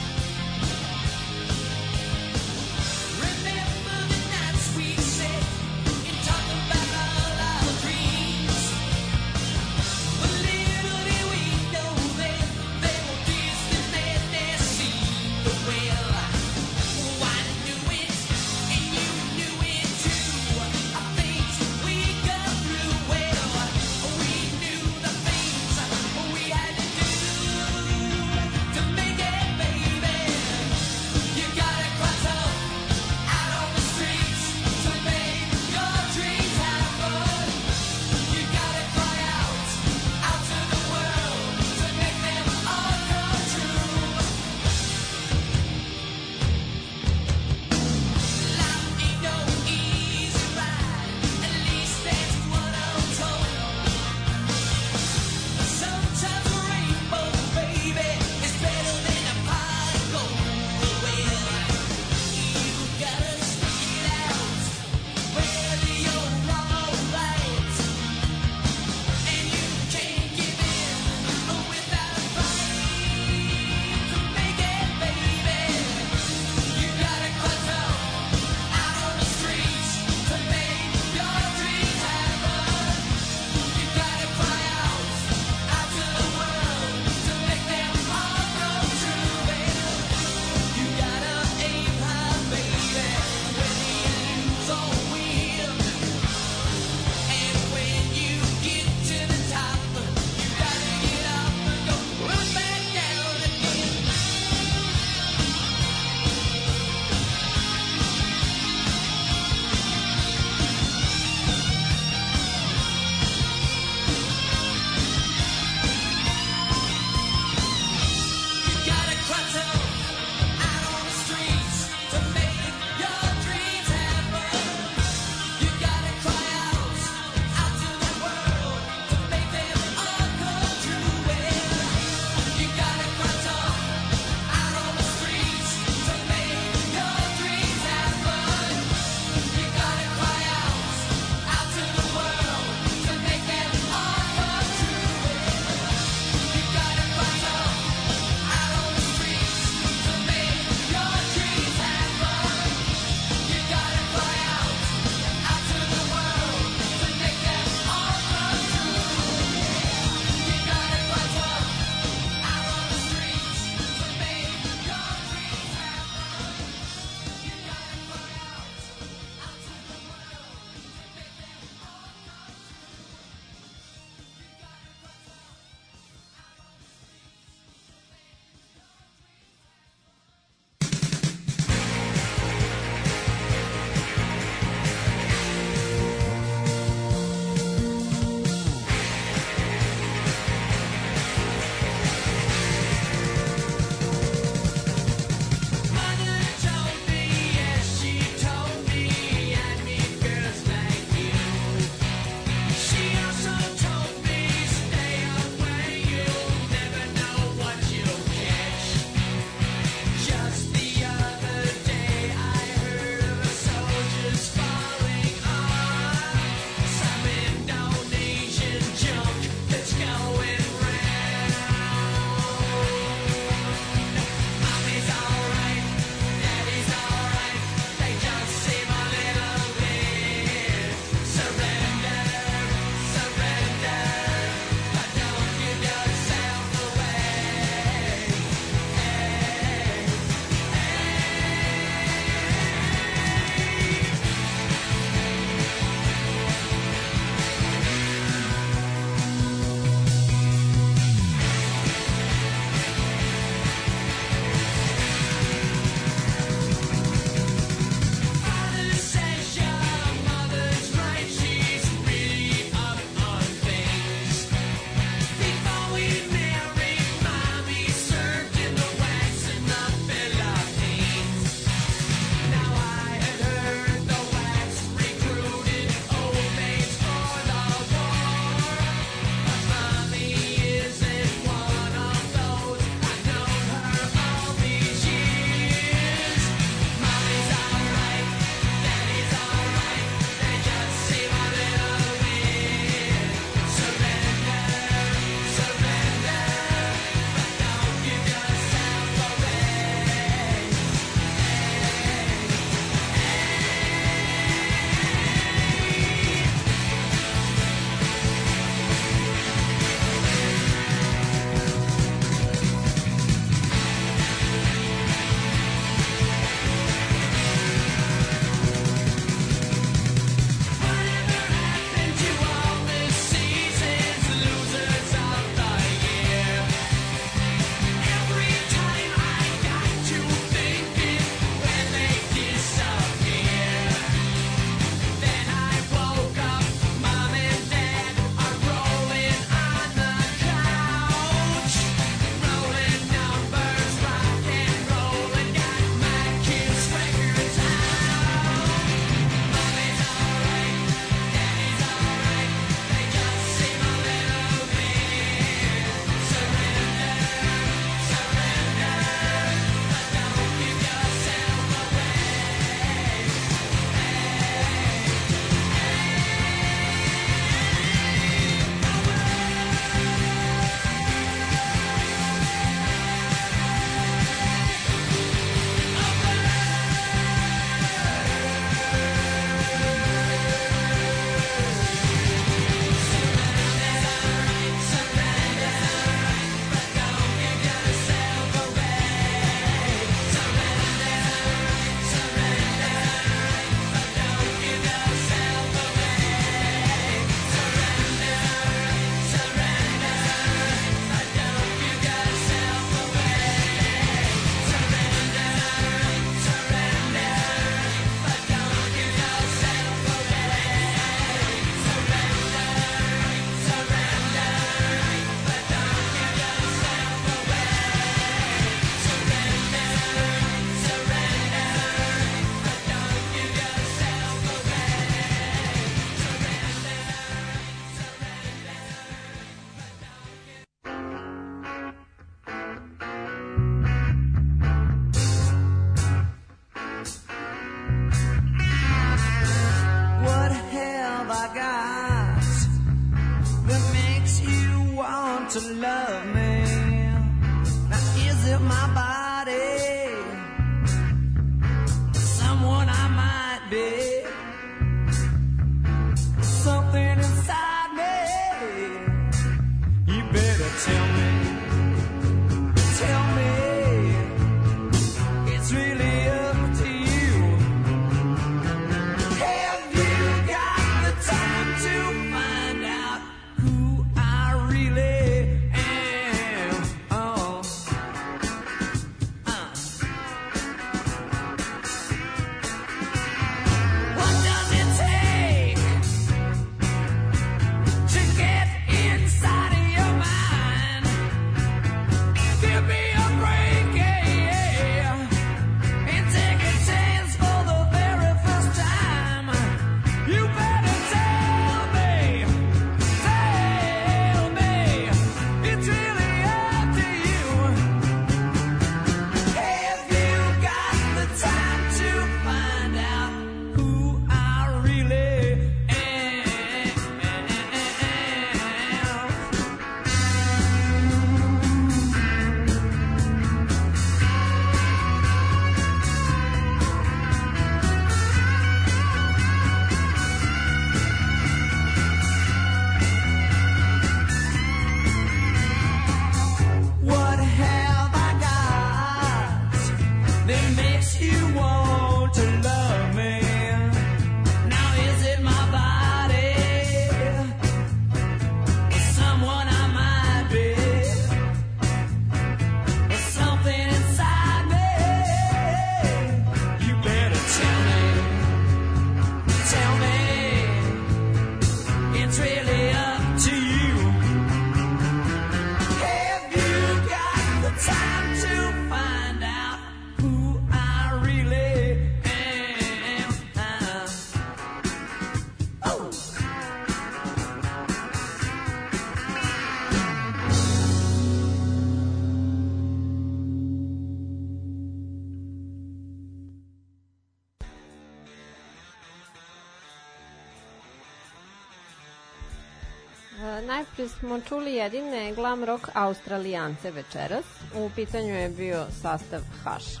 Najprije 593.42 594.08
smo 594.08 594.40
čuli 594.40 594.74
jedine 594.74 595.32
glam 595.34 595.64
rock 595.64 595.88
australijance 595.94 596.90
večeras. 596.90 597.44
U 597.76 597.90
pitanju 597.94 598.34
je 598.34 598.48
bio 598.48 598.86
sastav 599.02 599.40
Hush. 599.64 600.00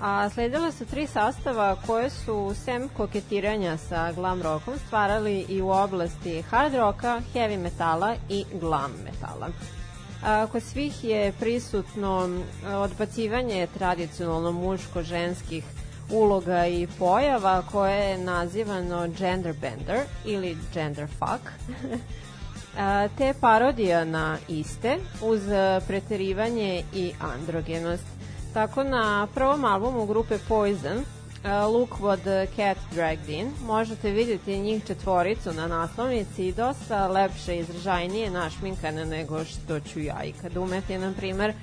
A 0.00 0.30
sledile 0.30 0.72
su 0.72 0.84
tri 0.86 1.06
sastava 1.06 1.76
koje 1.86 2.10
su 2.10 2.54
sem 2.64 2.88
koketiranja 2.88 3.76
sa 3.76 4.12
glam 4.12 4.42
rockom 4.42 4.74
stvarali 4.86 5.46
i 5.48 5.62
u 5.62 5.70
oblasti 5.70 6.42
hard 6.42 6.74
rocka, 6.74 7.20
heavy 7.34 7.58
metala 7.58 8.14
i 8.28 8.44
glam 8.60 8.92
metala. 9.04 9.48
A, 10.24 10.46
kod 10.46 10.62
svih 10.62 11.04
je 11.04 11.32
prisutno 11.32 12.40
odbacivanje 12.66 13.68
tradicionalno 13.78 14.52
muško-ženskih 14.52 15.64
uloga 16.10 16.66
i 16.66 16.88
pojava 16.98 17.62
koje 17.72 18.10
je 18.10 18.18
nazivano 18.18 19.08
gender 19.08 19.54
bender 19.60 20.00
ili 20.24 20.56
gender 20.74 21.08
fuck. 21.08 21.50
Te 23.18 23.34
parodija 23.40 24.04
na 24.04 24.38
iste 24.48 24.96
uz 25.22 25.48
e, 25.48 25.80
preterivanje 25.86 26.84
i 26.94 27.12
androgenost. 27.20 28.04
Tako 28.54 28.84
na 28.84 29.28
prvom 29.34 29.64
albumu 29.64 30.06
grupe 30.06 30.38
Poison 30.48 30.98
uh, 31.44 31.74
Look 31.74 32.00
What 32.00 32.20
the 32.20 32.46
Cat 32.56 32.78
Dragged 32.92 33.28
In 33.28 33.50
možete 33.66 34.10
vidjeti 34.10 34.58
njih 34.58 34.84
četvoricu 34.86 35.52
na 35.52 35.66
naslovnici 35.66 36.46
i 36.46 36.52
dosta 36.52 37.06
lepše 37.08 37.56
i 37.56 37.58
izražajnije 37.58 38.30
našminkane 38.30 39.06
nego 39.06 39.44
što 39.44 39.80
ću 39.80 40.00
ja 40.00 40.24
i 40.24 40.32
kad 40.32 40.56
umeti, 40.56 40.98
na 40.98 41.12
primer, 41.16 41.54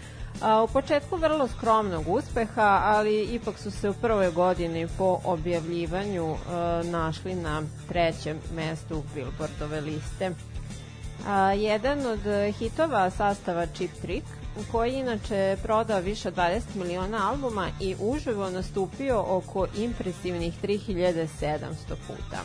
u 0.63 0.67
početku 0.73 1.17
vrlo 1.17 1.47
skromnog 1.47 2.07
uspeha, 2.07 2.81
ali 2.83 3.23
ipak 3.23 3.57
su 3.57 3.71
se 3.71 3.89
u 3.89 3.93
prvoj 3.93 4.31
godini 4.31 4.87
po 4.97 5.19
objavljivanju 5.23 6.33
e, 6.33 6.37
našli 6.83 7.35
na 7.35 7.61
trećem 7.87 8.39
mestu 8.55 9.03
Billboardove 9.15 9.81
liste. 9.81 10.31
A, 11.27 11.53
jedan 11.53 12.05
od 12.05 12.19
hitova 12.59 13.09
sastava 13.09 13.65
Chip 13.65 13.91
Trick, 14.01 14.27
koji 14.71 14.93
inače 14.93 15.57
prodao 15.63 15.99
više 15.99 16.27
od 16.27 16.35
20 16.35 16.61
miliona 16.75 17.29
albuma 17.29 17.67
i 17.79 17.95
uživo 17.99 18.49
nastupio 18.49 19.23
oko 19.27 19.67
impresivnih 19.77 20.53
3700 20.63 21.67
puta. 22.07 22.41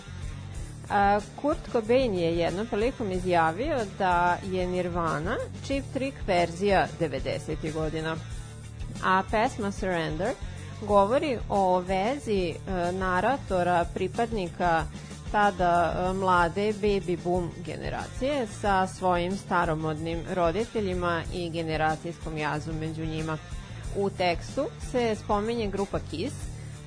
A, 0.90 1.20
Kurt 1.42 1.72
Cobain 1.72 2.14
je 2.14 2.38
jednom 2.38 2.66
prilikom 2.66 3.12
izjavio 3.12 3.76
da 3.98 4.38
je 4.50 4.66
Nirvana 4.66 5.36
Cheap 5.64 5.84
Trick 5.92 6.16
verzija 6.26 6.86
90. 7.00 7.72
godina. 7.72 8.16
A 9.04 9.22
pesma 9.30 9.72
Surrender 9.72 10.34
govori 10.82 11.38
o 11.48 11.80
vezi 11.80 12.48
e, 12.48 12.92
naratora 12.92 13.84
pripadnika 13.94 14.84
tada 15.32 15.94
e, 15.98 16.12
mlade 16.12 16.72
baby 16.72 17.18
boom 17.24 17.50
generacije 17.64 18.46
sa 18.60 18.86
svojim 18.86 19.36
staromodnim 19.36 20.22
roditeljima 20.34 21.22
i 21.32 21.50
generacijskom 21.50 22.38
jazu 22.38 22.72
među 22.72 23.06
njima. 23.06 23.38
U 23.96 24.10
tekstu 24.10 24.66
se 24.90 25.14
spominje 25.14 25.66
grupa 25.66 25.98
Kiss 26.10 26.34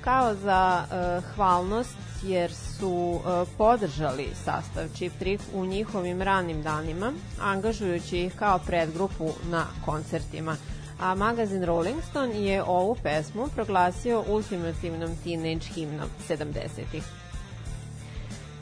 kao 0.00 0.34
za 0.34 0.84
e, 0.90 1.20
hvalnost 1.34 1.96
jer 2.22 2.52
su 2.52 3.20
e, 3.20 3.44
podržali 3.58 4.28
sastav 4.44 4.88
Chip 4.94 5.12
Trick 5.18 5.44
u 5.54 5.66
njihovim 5.66 6.22
ranim 6.22 6.62
danima, 6.62 7.12
angažujući 7.40 8.18
ih 8.18 8.34
kao 8.36 8.58
predgrupu 8.58 9.30
na 9.50 9.66
koncertima. 9.84 10.56
A 11.00 11.14
magazin 11.14 11.64
Rolling 11.64 12.02
Stone 12.10 12.40
je 12.40 12.62
ovu 12.62 12.96
pesmu 13.02 13.48
proglasio 13.54 14.24
ultimativnom 14.28 15.16
teenage 15.24 15.66
himnom 15.74 16.08
70-ih. 16.28 17.19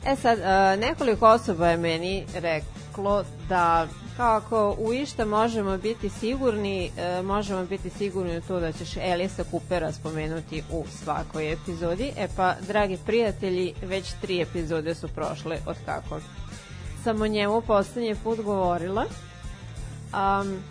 E 0.05 0.15
sad, 0.15 0.39
e, 0.39 0.77
nekoliko 0.77 1.27
osoba 1.27 1.67
je 1.67 1.77
meni 1.77 2.25
reklo 2.35 3.23
da 3.49 3.87
kako 4.17 4.75
u 4.79 4.93
išta 4.93 5.25
možemo 5.25 5.77
biti 5.77 6.09
sigurni, 6.09 6.91
e, 6.97 7.21
možemo 7.21 7.65
biti 7.65 7.89
sigurni 7.89 8.37
u 8.37 8.41
to 8.41 8.59
da 8.59 8.71
ćeš 8.71 8.97
Elisa 8.97 9.43
Coopera 9.51 9.91
spomenuti 9.91 10.63
u 10.71 10.85
svakoj 11.03 11.53
epizodi. 11.53 12.11
E 12.17 12.27
pa, 12.35 12.55
dragi 12.67 12.97
prijatelji, 13.05 13.73
već 13.81 14.13
tri 14.21 14.41
epizode 14.41 14.95
su 14.95 15.07
prošle 15.07 15.57
od 15.65 15.75
kako 15.85 16.19
sam 17.03 17.21
o 17.21 17.27
njemu 17.27 17.61
poslednji 17.61 18.15
put 18.15 18.41
govorila. 18.41 19.05
Um, 20.13 20.63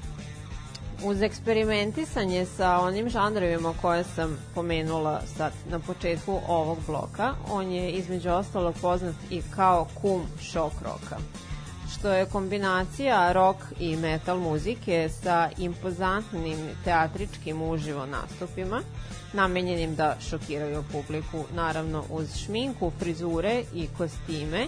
uz 1.04 1.22
eksperimentisanje 1.22 2.46
sa 2.46 2.80
onim 2.80 3.08
žanrovima 3.08 3.74
koje 3.82 4.04
sam 4.04 4.38
pomenula 4.54 5.20
sad 5.36 5.52
na 5.70 5.78
početku 5.78 6.40
ovog 6.48 6.78
bloka, 6.86 7.34
on 7.50 7.70
je 7.72 7.90
između 7.90 8.30
ostalog 8.30 8.74
poznat 8.80 9.14
i 9.30 9.42
kao 9.56 9.86
kum 10.02 10.22
šok 10.40 10.72
roka 10.82 11.18
što 11.98 12.12
je 12.12 12.26
kombinacija 12.26 13.32
rock 13.32 13.58
i 13.80 13.96
metal 13.96 14.38
muzike 14.38 15.08
sa 15.22 15.50
impozantnim 15.58 16.58
teatričkim 16.84 17.62
uživo 17.62 18.06
nastupima, 18.06 18.80
namenjenim 19.32 19.94
da 19.94 20.16
šokiraju 20.30 20.84
publiku, 20.92 21.44
naravno 21.54 22.04
uz 22.10 22.36
šminku, 22.36 22.92
frizure 22.98 23.62
i 23.74 23.88
kostime, 23.98 24.66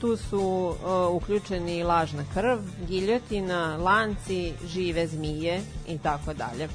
Tu 0.00 0.16
su 0.16 0.40
uh, 0.40 0.76
uključeni 1.16 1.82
lažna 1.82 2.24
krv, 2.34 2.58
giljotina, 2.88 3.76
lanci, 3.76 4.52
žive 4.66 5.06
zmije 5.06 5.60
i 5.88 5.98
tako 5.98 6.34
dalje. 6.34 6.68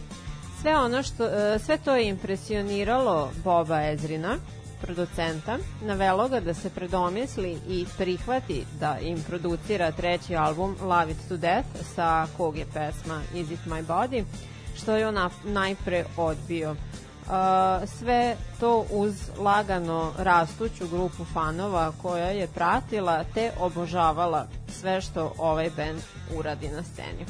Sve 0.61 0.77
ono 0.77 1.03
što 1.03 1.23
uh, 1.25 1.61
sve 1.65 1.77
to 1.77 1.95
je 1.95 2.07
impresioniralo 2.07 3.31
Boba 3.43 3.81
Ezrina, 3.81 4.37
producenta, 4.81 5.57
navelo 5.81 6.29
ga 6.29 6.39
da 6.39 6.53
se 6.53 6.69
predomisli 6.69 7.57
i 7.69 7.85
prihvati 7.97 8.65
da 8.79 8.97
im 9.01 9.23
producira 9.27 9.91
treći 9.91 10.35
album 10.35 10.75
Love 10.81 11.11
It 11.11 11.17
To 11.29 11.37
Death 11.37 11.67
sa 11.95 12.27
kog 12.37 12.57
je 12.57 12.65
pesma 12.65 13.21
Is 13.35 13.51
It 13.51 13.59
My 13.65 13.85
Body, 13.85 14.23
što 14.75 14.95
je 14.95 15.07
on 15.07 15.29
najpre 15.43 16.05
odbio 16.17 16.75
sve 17.87 18.35
to 18.59 18.85
uz 18.91 19.29
lagano 19.37 20.11
rastuću 20.17 20.87
grupu 20.87 21.25
fanova 21.33 21.93
koja 22.01 22.27
je 22.27 22.47
pratila 22.47 23.23
te 23.33 23.51
obožavala 23.59 24.47
sve 24.67 25.01
što 25.01 25.33
ovaj 25.37 25.69
band 25.77 26.01
uradi 26.37 26.67
na 26.67 26.83
sceni. 26.83 27.25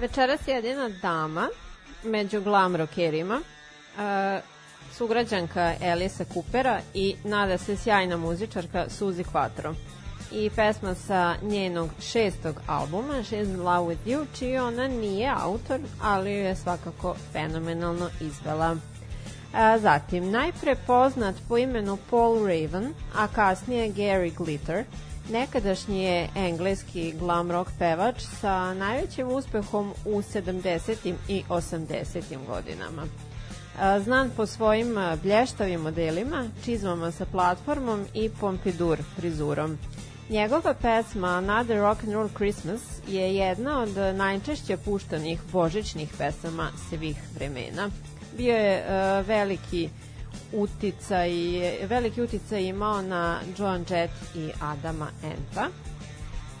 Večeras 0.00 0.48
je 0.48 0.54
jedina 0.54 0.88
dama 0.88 1.48
među 2.04 2.40
glam 2.40 2.76
rockerima, 2.76 3.36
uh, 3.36 4.42
sugrađanka 4.92 5.74
Elisa 5.80 6.24
Kupera 6.24 6.80
i 6.94 7.16
nada 7.24 7.58
se 7.58 7.76
sjajna 7.76 8.16
muzičarka 8.16 8.86
Suzy 8.88 9.24
Quattro. 9.32 9.74
I 10.32 10.50
pesma 10.56 10.94
sa 10.94 11.34
njenog 11.42 11.90
šestog 12.00 12.60
albuma, 12.66 13.14
She's 13.14 13.54
in 13.54 13.62
Love 13.62 13.94
With 13.94 14.06
You, 14.06 14.26
čiji 14.38 14.58
ona 14.58 14.88
nije 14.88 15.32
autor, 15.36 15.80
ali 16.02 16.30
ju 16.30 16.38
je 16.38 16.56
svakako 16.56 17.16
fenomenalno 17.32 18.10
izvela. 18.20 18.76
A, 19.54 19.78
zatim, 19.78 20.30
najprepoznat 20.30 21.34
po 21.48 21.58
imenu 21.58 21.98
Paul 22.10 22.46
Raven, 22.46 22.94
a 23.16 23.28
kasnije 23.28 23.92
Gary 23.92 24.34
Glitter– 24.36 24.84
Nekadašnji 25.32 26.02
je 26.02 26.28
engleski 26.36 27.14
glam 27.18 27.50
rock 27.50 27.70
pevač 27.78 28.22
sa 28.40 28.74
najvećim 28.74 29.28
uspehom 29.28 29.92
u 30.04 30.22
70. 30.22 31.14
i 31.28 31.42
80. 31.48 32.22
godinama. 32.46 33.02
Znan 34.04 34.30
po 34.36 34.46
svojim 34.46 34.96
blještavim 35.22 35.80
modelima, 35.80 36.44
čizmama 36.64 37.10
sa 37.10 37.26
platformom 37.26 38.06
i 38.14 38.30
pompidur 38.40 38.98
frizurom. 39.16 39.78
Njegova 40.30 40.74
pesma 40.74 41.28
Another 41.28 41.78
Rock 41.78 42.04
and 42.04 42.12
Roll 42.12 42.28
Christmas 42.36 42.80
je 43.08 43.36
jedna 43.36 43.82
od 43.82 44.16
najčešće 44.16 44.76
puštanih 44.76 45.40
božićnih 45.52 46.08
pesama 46.18 46.70
svih 46.88 47.16
vremena. 47.34 47.90
Bio 48.36 48.56
je 48.56 48.84
veliki 49.22 49.88
uticaj, 50.52 51.30
veliki 51.86 52.22
uticaj 52.22 52.62
imao 52.62 53.02
na 53.02 53.40
Joan 53.58 53.84
Jett 53.90 54.12
i 54.34 54.50
Adama 54.60 55.08
Enta. 55.24 55.68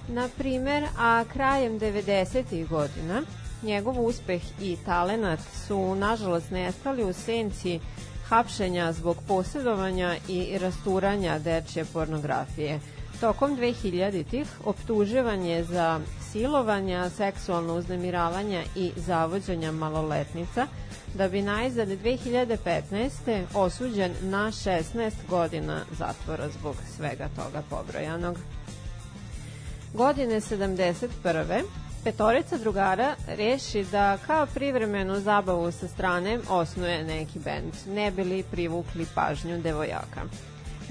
Na 0.08 0.28
primer, 0.38 0.86
a 0.98 1.24
krajem 1.32 1.80
90. 1.80 2.68
godina 2.68 3.22
njegov 3.62 4.06
uspeh 4.06 4.42
i 4.60 4.76
talenat 4.84 5.40
su 5.66 5.94
nažalost 5.94 6.50
nestali 6.50 7.04
u 7.04 7.12
senci 7.12 7.80
hapšenja 8.28 8.92
zbog 8.92 9.16
posjedovanja 9.28 10.16
i 10.28 10.58
rasturanja 10.58 11.38
dečje 11.38 11.84
pornografije. 11.84 12.80
Tokom 13.20 13.56
2000-ih 13.56 14.46
optuživan 14.64 15.44
je 15.44 15.64
za 15.64 16.00
silovanja, 16.32 17.10
seksualno 17.10 17.74
uznemiravanja 17.74 18.62
i 18.76 18.92
zavođenja 18.96 19.72
maloletnica, 19.72 20.66
da 21.14 21.28
bi 21.28 21.42
najzad 21.42 21.88
2015. 21.88 23.44
osuđen 23.54 24.12
na 24.22 24.46
16 24.46 25.12
godina 25.28 25.80
zatvora 25.98 26.48
zbog 26.48 26.76
svega 26.96 27.28
toga 27.36 27.62
pobrojanog. 27.70 28.38
Godine 29.94 30.40
71. 30.40 31.62
petorica 32.04 32.58
drugara 32.58 33.14
reši 33.28 33.84
da 33.92 34.18
kao 34.26 34.46
privremenu 34.46 35.20
zabavu 35.20 35.72
sa 35.72 35.88
strane 35.88 36.38
osnuje 36.48 37.04
neki 37.04 37.38
bend, 37.38 37.72
ne 37.86 38.10
bili 38.10 38.42
privukli 38.50 39.06
pažnju 39.14 39.60
devojaka. 39.60 40.20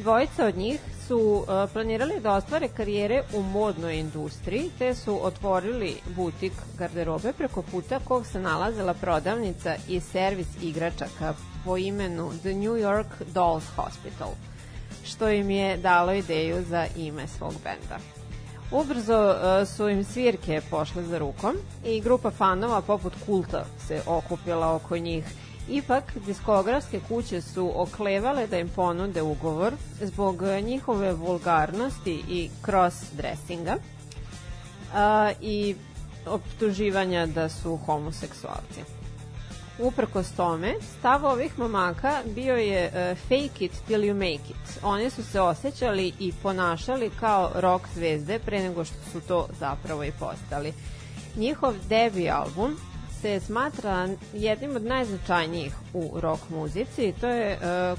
Dvojica 0.02 0.46
od 0.46 0.58
njih 0.58 0.80
su 1.08 1.18
uh, 1.18 1.72
planirali 1.74 2.20
da 2.20 2.34
ostvare 2.34 2.68
karijere 2.68 3.24
u 3.34 3.42
modnoj 3.42 4.00
industriji, 4.00 4.70
te 4.78 4.96
su 4.96 5.26
otvorili 5.26 5.96
butik 6.16 6.54
garderobe 6.78 7.34
preko 7.34 7.62
puta 7.62 8.00
kog 8.00 8.26
se 8.26 8.40
nalazila 8.40 8.94
prodavnica 8.94 9.76
i 9.88 10.00
servis 10.00 10.48
igračaka 10.62 11.34
po 11.66 11.78
imenu 11.78 12.32
The 12.42 12.54
New 12.54 12.74
York 12.74 13.24
Dolls 13.34 13.64
Hospital, 13.76 14.30
što 15.06 15.30
im 15.30 15.50
je 15.50 15.78
dalo 15.78 16.14
ideju 16.14 16.64
za 16.70 16.86
ime 16.98 17.28
svog 17.28 17.54
benda. 17.64 18.00
Ubrzo 18.72 19.30
uh, 19.30 19.68
su 19.68 19.90
im 19.90 20.04
svirke 20.04 20.62
pošle 20.70 21.04
za 21.04 21.18
rukom 21.18 21.56
i 21.86 22.02
grupa 22.02 22.32
fanova 22.32 22.82
poput 22.82 23.14
kulta 23.26 23.66
se 23.88 24.02
okupila 24.08 24.76
oko 24.76 24.98
njih 24.98 25.24
Ipak, 25.72 26.04
diskografske 26.26 27.00
kuće 27.08 27.42
su 27.42 27.72
oklevale 27.76 28.48
da 28.48 28.60
im 28.60 28.70
ponude 28.70 29.22
ugovor 29.22 29.74
zbog 30.02 30.42
njihove 30.64 31.14
vulgarnosti 31.14 32.24
i 32.30 32.50
cross-dressinga 32.66 33.78
i 35.42 35.76
optuživanja 36.26 37.26
da 37.26 37.50
su 37.50 37.78
homoseksualci. 37.86 38.84
Uprkos 39.80 40.32
tome, 40.32 40.74
stav 41.00 41.26
ovih 41.26 41.60
momaka 41.60 42.22
bio 42.26 42.56
je 42.56 42.88
uh, 42.88 43.18
fake 43.18 43.66
it 43.66 43.72
till 43.88 44.02
you 44.02 44.14
make 44.14 44.50
it. 44.50 44.80
Oni 44.84 45.10
su 45.10 45.24
se 45.24 45.42
osjećali 45.42 46.14
i 46.20 46.34
ponašali 46.44 47.12
kao 47.20 47.52
rock 47.56 47.86
zvezde 47.96 48.40
pre 48.40 48.64
nego 48.64 48.86
što 48.86 48.96
su 49.12 49.22
to 49.28 49.48
zapravo 49.60 50.04
i 50.04 50.12
postali. 50.12 50.74
Njihov 51.36 51.74
debi 51.90 52.30
album 52.30 52.78
se 53.22 53.40
smatra 53.40 54.08
jednim 54.34 54.76
od 54.76 54.84
najznačajnijih 54.84 55.74
u 55.94 56.20
rock 56.20 56.50
muzici. 56.50 57.14
To 57.22 57.28
je 57.28 57.52
e, 57.52 57.58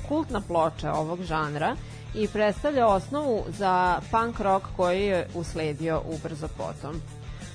kultna 0.09 0.40
ploča 0.40 0.92
ovog 0.92 1.22
žanra 1.22 1.76
i 2.14 2.28
predstavlja 2.28 2.86
osnovu 2.86 3.44
za 3.48 4.01
punk 4.10 4.40
rock 4.40 4.66
koji 4.76 5.02
je 5.02 5.28
usledio 5.34 6.02
ubrzo 6.06 6.48
potom. 6.56 7.02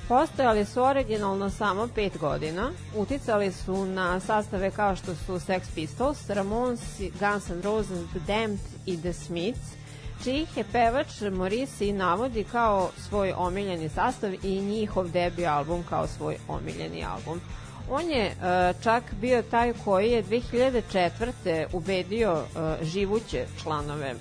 Postojali 0.07 0.65
su 0.65 0.83
originalno 0.83 1.49
samo 1.49 1.87
pet 1.95 2.17
godina, 2.17 2.71
uticali 2.95 3.51
su 3.51 3.85
na 3.85 4.19
sastave 4.19 4.71
kao 4.71 4.95
što 4.95 5.15
su 5.15 5.33
Sex 5.33 5.61
Pistols, 5.75 6.29
Ramones, 6.29 6.79
Guns 6.99 7.49
N' 7.49 7.61
Roses, 7.61 8.09
The 8.09 8.19
Damned 8.27 8.59
i 8.85 8.97
The 8.97 9.13
Smiths, 9.13 9.84
čijih 10.23 10.57
je 10.57 10.63
pevač 10.71 11.07
Morisi 11.31 11.91
navodi 11.91 12.43
kao 12.43 12.89
svoj 13.07 13.33
omiljeni 13.37 13.89
sastav 13.89 14.33
i 14.43 14.61
njihov 14.61 15.09
debi 15.09 15.45
album 15.47 15.83
kao 15.89 16.07
svoj 16.07 16.37
omiljeni 16.47 17.05
album. 17.05 17.41
On 17.89 18.09
je 18.09 18.27
uh, 18.27 18.83
čak 18.83 19.03
bio 19.21 19.41
taj 19.41 19.73
koji 19.83 20.11
je 20.11 20.23
2004. 20.23 21.65
ubedio 21.73 22.33
uh, 22.33 22.85
živuće 22.85 23.45
članove 23.63 24.15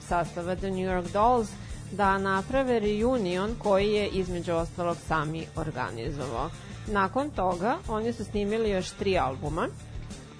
sastava 0.00 0.56
The 0.56 0.70
New 0.70 0.88
York 0.88 1.12
Dolls 1.12 1.48
da 1.92 2.18
naprave 2.18 2.78
reunion 2.80 3.54
koji 3.58 3.92
je 3.92 4.08
između 4.08 4.52
ostalog 4.52 4.96
sami 5.08 5.46
organizovao. 5.56 6.50
Nakon 6.86 7.30
toga 7.30 7.76
oni 7.88 8.12
su 8.12 8.24
snimili 8.24 8.70
još 8.70 8.90
tri 8.90 9.18
albuma, 9.18 9.68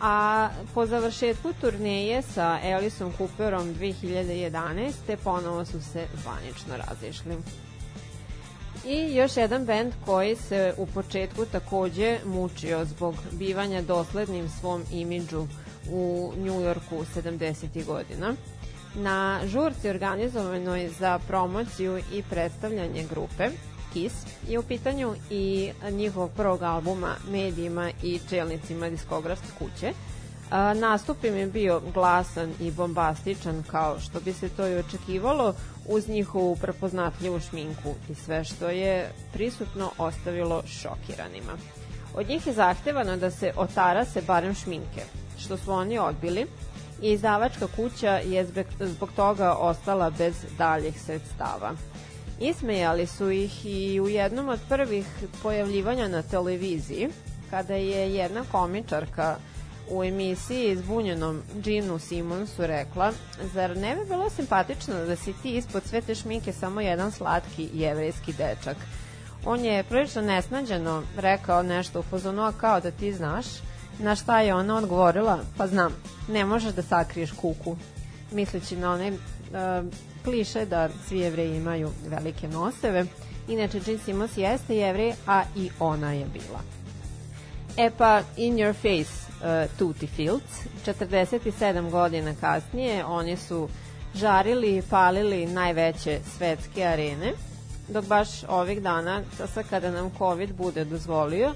a 0.01 0.49
po 0.75 0.87
završetku 0.87 1.53
turneje 1.61 2.23
sa 2.23 2.59
Aliceom 2.63 3.13
Cooperom 3.19 3.75
2011. 3.75 5.17
ponovo 5.25 5.65
su 5.65 5.83
se 5.83 6.07
zvanično 6.23 6.77
razišli. 6.77 7.37
I 8.87 9.15
još 9.15 9.37
jedan 9.37 9.65
bend 9.65 9.93
koji 10.05 10.37
se 10.37 10.75
u 10.77 10.87
početku 10.87 11.45
takođe 11.45 12.19
mučio 12.25 12.85
zbog 12.85 13.15
bivanja 13.33 13.83
doslednim 13.83 14.49
svom 14.61 14.83
imidžu 14.93 15.47
u 15.91 16.33
Njujorku 16.37 17.05
70. 17.15 17.85
godina. 17.85 18.35
Na 18.95 19.41
žurci 19.45 19.89
organizovanoj 19.89 20.89
za 20.89 21.19
promociju 21.19 21.99
i 21.99 22.23
predstavljanje 22.31 23.05
grupe 23.11 23.51
Kiss 23.97 24.15
je 24.49 24.59
u 24.59 24.63
pitanju 24.63 25.15
i 25.31 25.73
njihovog 25.91 26.31
prvog 26.37 26.63
albuma 26.63 27.15
medijima 27.31 27.91
i 28.03 28.21
čelnicima 28.31 28.91
diskografske 28.91 29.47
kuće. 29.59 29.93
Nastup 30.75 31.25
im 31.25 31.37
je 31.37 31.47
bio 31.47 31.81
glasan 31.95 32.53
i 32.61 32.71
bombastičan 32.71 33.63
kao 33.71 34.01
što 34.01 34.21
bi 34.21 34.33
se 34.33 34.49
to 34.49 34.69
i 34.69 34.77
očekivalo 34.77 35.55
uz 35.87 36.09
njihovu 36.09 36.57
prepoznatljivu 36.57 37.41
šminku 37.41 37.95
i 38.11 38.15
sve 38.15 38.45
što 38.45 38.69
je 38.69 39.13
prisutno 39.33 39.91
ostavilo 39.99 40.63
šokiranima. 40.67 41.53
Od 42.15 42.29
njih 42.29 42.47
je 42.47 42.53
zahtevano 42.53 43.17
da 43.17 43.31
se 43.31 43.53
otara 43.57 44.05
se 44.05 44.23
barem 44.23 44.55
šminke, 44.55 45.03
što 45.39 45.57
su 45.57 45.73
oni 45.73 45.99
odbili 45.99 46.47
i 47.03 47.11
izdavačka 47.13 47.67
kuća 47.77 48.11
je 48.11 48.47
zbog 48.81 49.11
toga 49.17 49.53
ostala 49.53 50.11
bez 50.11 50.35
daljih 50.59 51.03
sredstava. 51.03 51.73
Ismejali 52.41 53.07
su 53.07 53.31
ih 53.31 53.67
i 53.67 54.01
u 54.01 54.09
jednom 54.09 54.49
od 54.49 54.61
prvih 54.69 55.07
pojavljivanja 55.43 56.09
na 56.09 56.23
televiziji, 56.23 57.09
kada 57.51 57.75
je 57.75 58.15
jedna 58.15 58.45
komičarka 58.53 59.37
u 59.91 60.05
emisiji 60.05 60.77
zbunjenom 60.77 61.43
Ginu 61.55 61.99
Simonsu 61.99 62.67
rekla 62.67 63.13
zar 63.55 63.77
ne 63.77 63.97
bi 63.97 64.05
bilo 64.05 64.31
simpatično 64.31 64.95
da 64.95 65.17
si 65.17 65.33
ti 65.43 65.57
ispod 65.57 65.83
sve 65.85 66.01
te 66.01 66.15
šminke 66.15 66.53
samo 66.53 66.81
jedan 66.81 67.13
slatki 67.13 67.69
jevrejski 67.75 68.33
dečak? 68.33 68.77
On 69.45 69.65
je 69.65 69.85
prilično 69.85 70.23
nesnađeno 70.23 71.03
rekao 71.17 71.63
nešto 71.63 72.01
u 72.01 72.03
fazonu, 72.03 72.43
a 72.43 72.53
kao 72.53 72.81
da 72.81 72.91
ti 72.91 73.13
znaš, 73.13 73.47
na 73.99 74.15
šta 74.15 74.41
je 74.41 74.55
ona 74.55 74.77
odgovorila, 74.77 75.39
pa 75.57 75.67
znam, 75.67 75.93
ne 76.29 76.45
možeš 76.45 76.73
da 76.73 76.83
sakriješ 76.83 77.33
kuku, 77.33 77.77
misleći 78.33 78.77
na 78.77 78.93
onaj 78.93 79.13
kliše 80.25 80.65
da 80.67 80.89
svi 81.09 81.19
jevreji 81.19 81.57
imaju 81.57 81.91
velike 82.09 82.49
noseve. 82.49 83.05
Inače, 83.49 83.81
Gene 83.81 83.99
Simmons 83.99 84.37
jeste 84.37 84.77
jevrej, 84.77 85.13
a 85.27 85.43
i 85.57 85.71
ona 85.81 86.13
je 86.13 86.27
bila. 86.33 86.61
E 87.77 87.91
pa, 87.99 88.23
In 88.37 88.57
Your 88.57 88.75
Face, 88.75 89.27
uh, 89.41 89.79
Tutti 89.79 90.07
Fields. 90.07 90.67
47 90.87 91.91
godina 91.91 92.35
kasnije 92.41 93.05
oni 93.05 93.37
su 93.37 93.69
žarili 94.15 94.77
i 94.77 94.83
palili 94.83 95.47
najveće 95.47 96.21
svetske 96.37 96.85
arene, 96.85 97.33
dok 97.89 98.07
baš 98.07 98.29
ovih 98.49 98.83
dana, 98.83 99.23
sad 99.55 99.69
kada 99.71 99.91
nam 99.91 100.11
COVID 100.19 100.55
bude 100.55 100.85
dozvolio, 100.85 101.53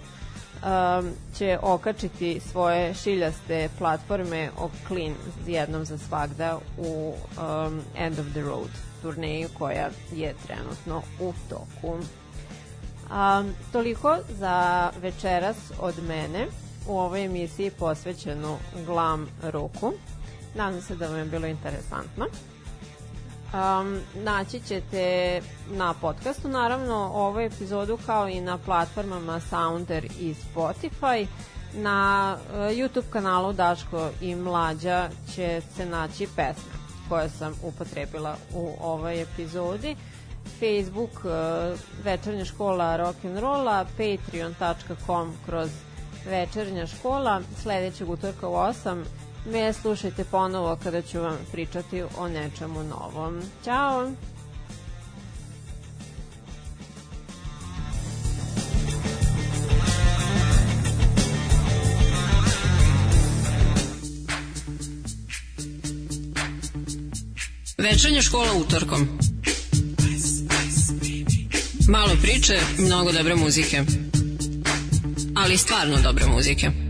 um, 0.63 1.11
će 1.39 1.59
okačiti 1.63 2.41
svoje 2.41 2.95
šiljaste 2.95 3.69
platforme 3.79 4.51
o 4.59 4.71
Clean 4.87 5.15
jednom 5.47 5.85
za 5.85 5.99
svagda 5.99 6.59
u 6.79 7.15
um, 7.15 7.81
End 7.97 8.19
of 8.19 8.27
the 8.31 8.41
Road 8.41 8.71
turneju 9.03 9.49
koja 9.59 9.89
je 10.13 10.35
trenutno 10.47 11.03
u 11.21 11.33
toku. 11.49 11.97
Um, 13.11 13.55
toliko 13.73 14.17
za 14.29 14.91
večeras 15.03 15.57
od 15.81 15.95
mene 16.09 16.47
u 16.89 16.99
ovoj 16.99 17.25
emisiji 17.25 17.71
posvećenu 17.71 18.57
glam 18.87 19.29
roku. 19.43 19.93
Nadam 20.55 20.81
se 20.81 20.97
da 20.97 21.07
vam 21.07 21.19
je 21.19 21.25
bilo 21.25 21.47
interesantno. 21.47 22.27
Um, 23.55 24.01
naći 24.15 24.61
ćete 24.61 25.41
na 25.71 25.95
podcastu 25.95 26.49
naravno 26.49 26.95
ovu 27.15 27.41
epizodu 27.41 27.99
kao 28.07 28.29
i 28.29 28.41
na 28.41 28.59
platformama 28.59 29.41
Sounder 29.41 30.05
i 30.05 30.35
Spotify. 30.35 31.27
Na 31.75 32.37
uh, 32.37 32.57
YouTube 32.57 33.11
kanalu 33.11 33.53
Daško 33.53 34.09
i 34.21 34.35
Mlađa 34.35 35.09
će 35.35 35.61
se 35.77 35.87
naći 35.87 36.27
pesma 36.37 36.73
koja 37.09 37.29
sam 37.29 37.55
upotrebila 37.63 38.37
u 38.55 38.75
ovoj 38.81 39.23
epizodi. 39.23 39.97
Facebook 40.45 41.25
uh, 41.25 41.81
Večernja 42.05 42.45
škola 42.45 42.99
rock'n'rolla, 42.99 43.85
patreon.com 43.85 45.35
kroz 45.47 45.71
Večernja 46.27 46.87
škola, 46.87 47.41
sledećeg 47.63 48.11
utorka 48.11 48.49
u 48.49 48.53
8 48.53 49.05
me 49.47 49.73
slušajte 49.73 50.25
ponovo 50.25 50.79
kada 50.83 51.03
ću 51.03 51.21
vam 51.21 51.39
pričati 51.53 52.03
o 52.19 52.29
nečemu 52.29 52.83
novom. 52.83 53.43
Ćao! 53.65 54.13
Večernja 67.79 68.23
škola 68.23 68.53
utorkom. 68.53 69.09
Malo 71.89 72.17
priče, 72.23 72.59
mnogo 72.79 73.13
dobre 73.13 73.37
muzike. 73.37 73.83
Ali 75.35 75.57
stvarno 75.57 75.97
dobre 76.03 76.27
muzike. 76.27 76.90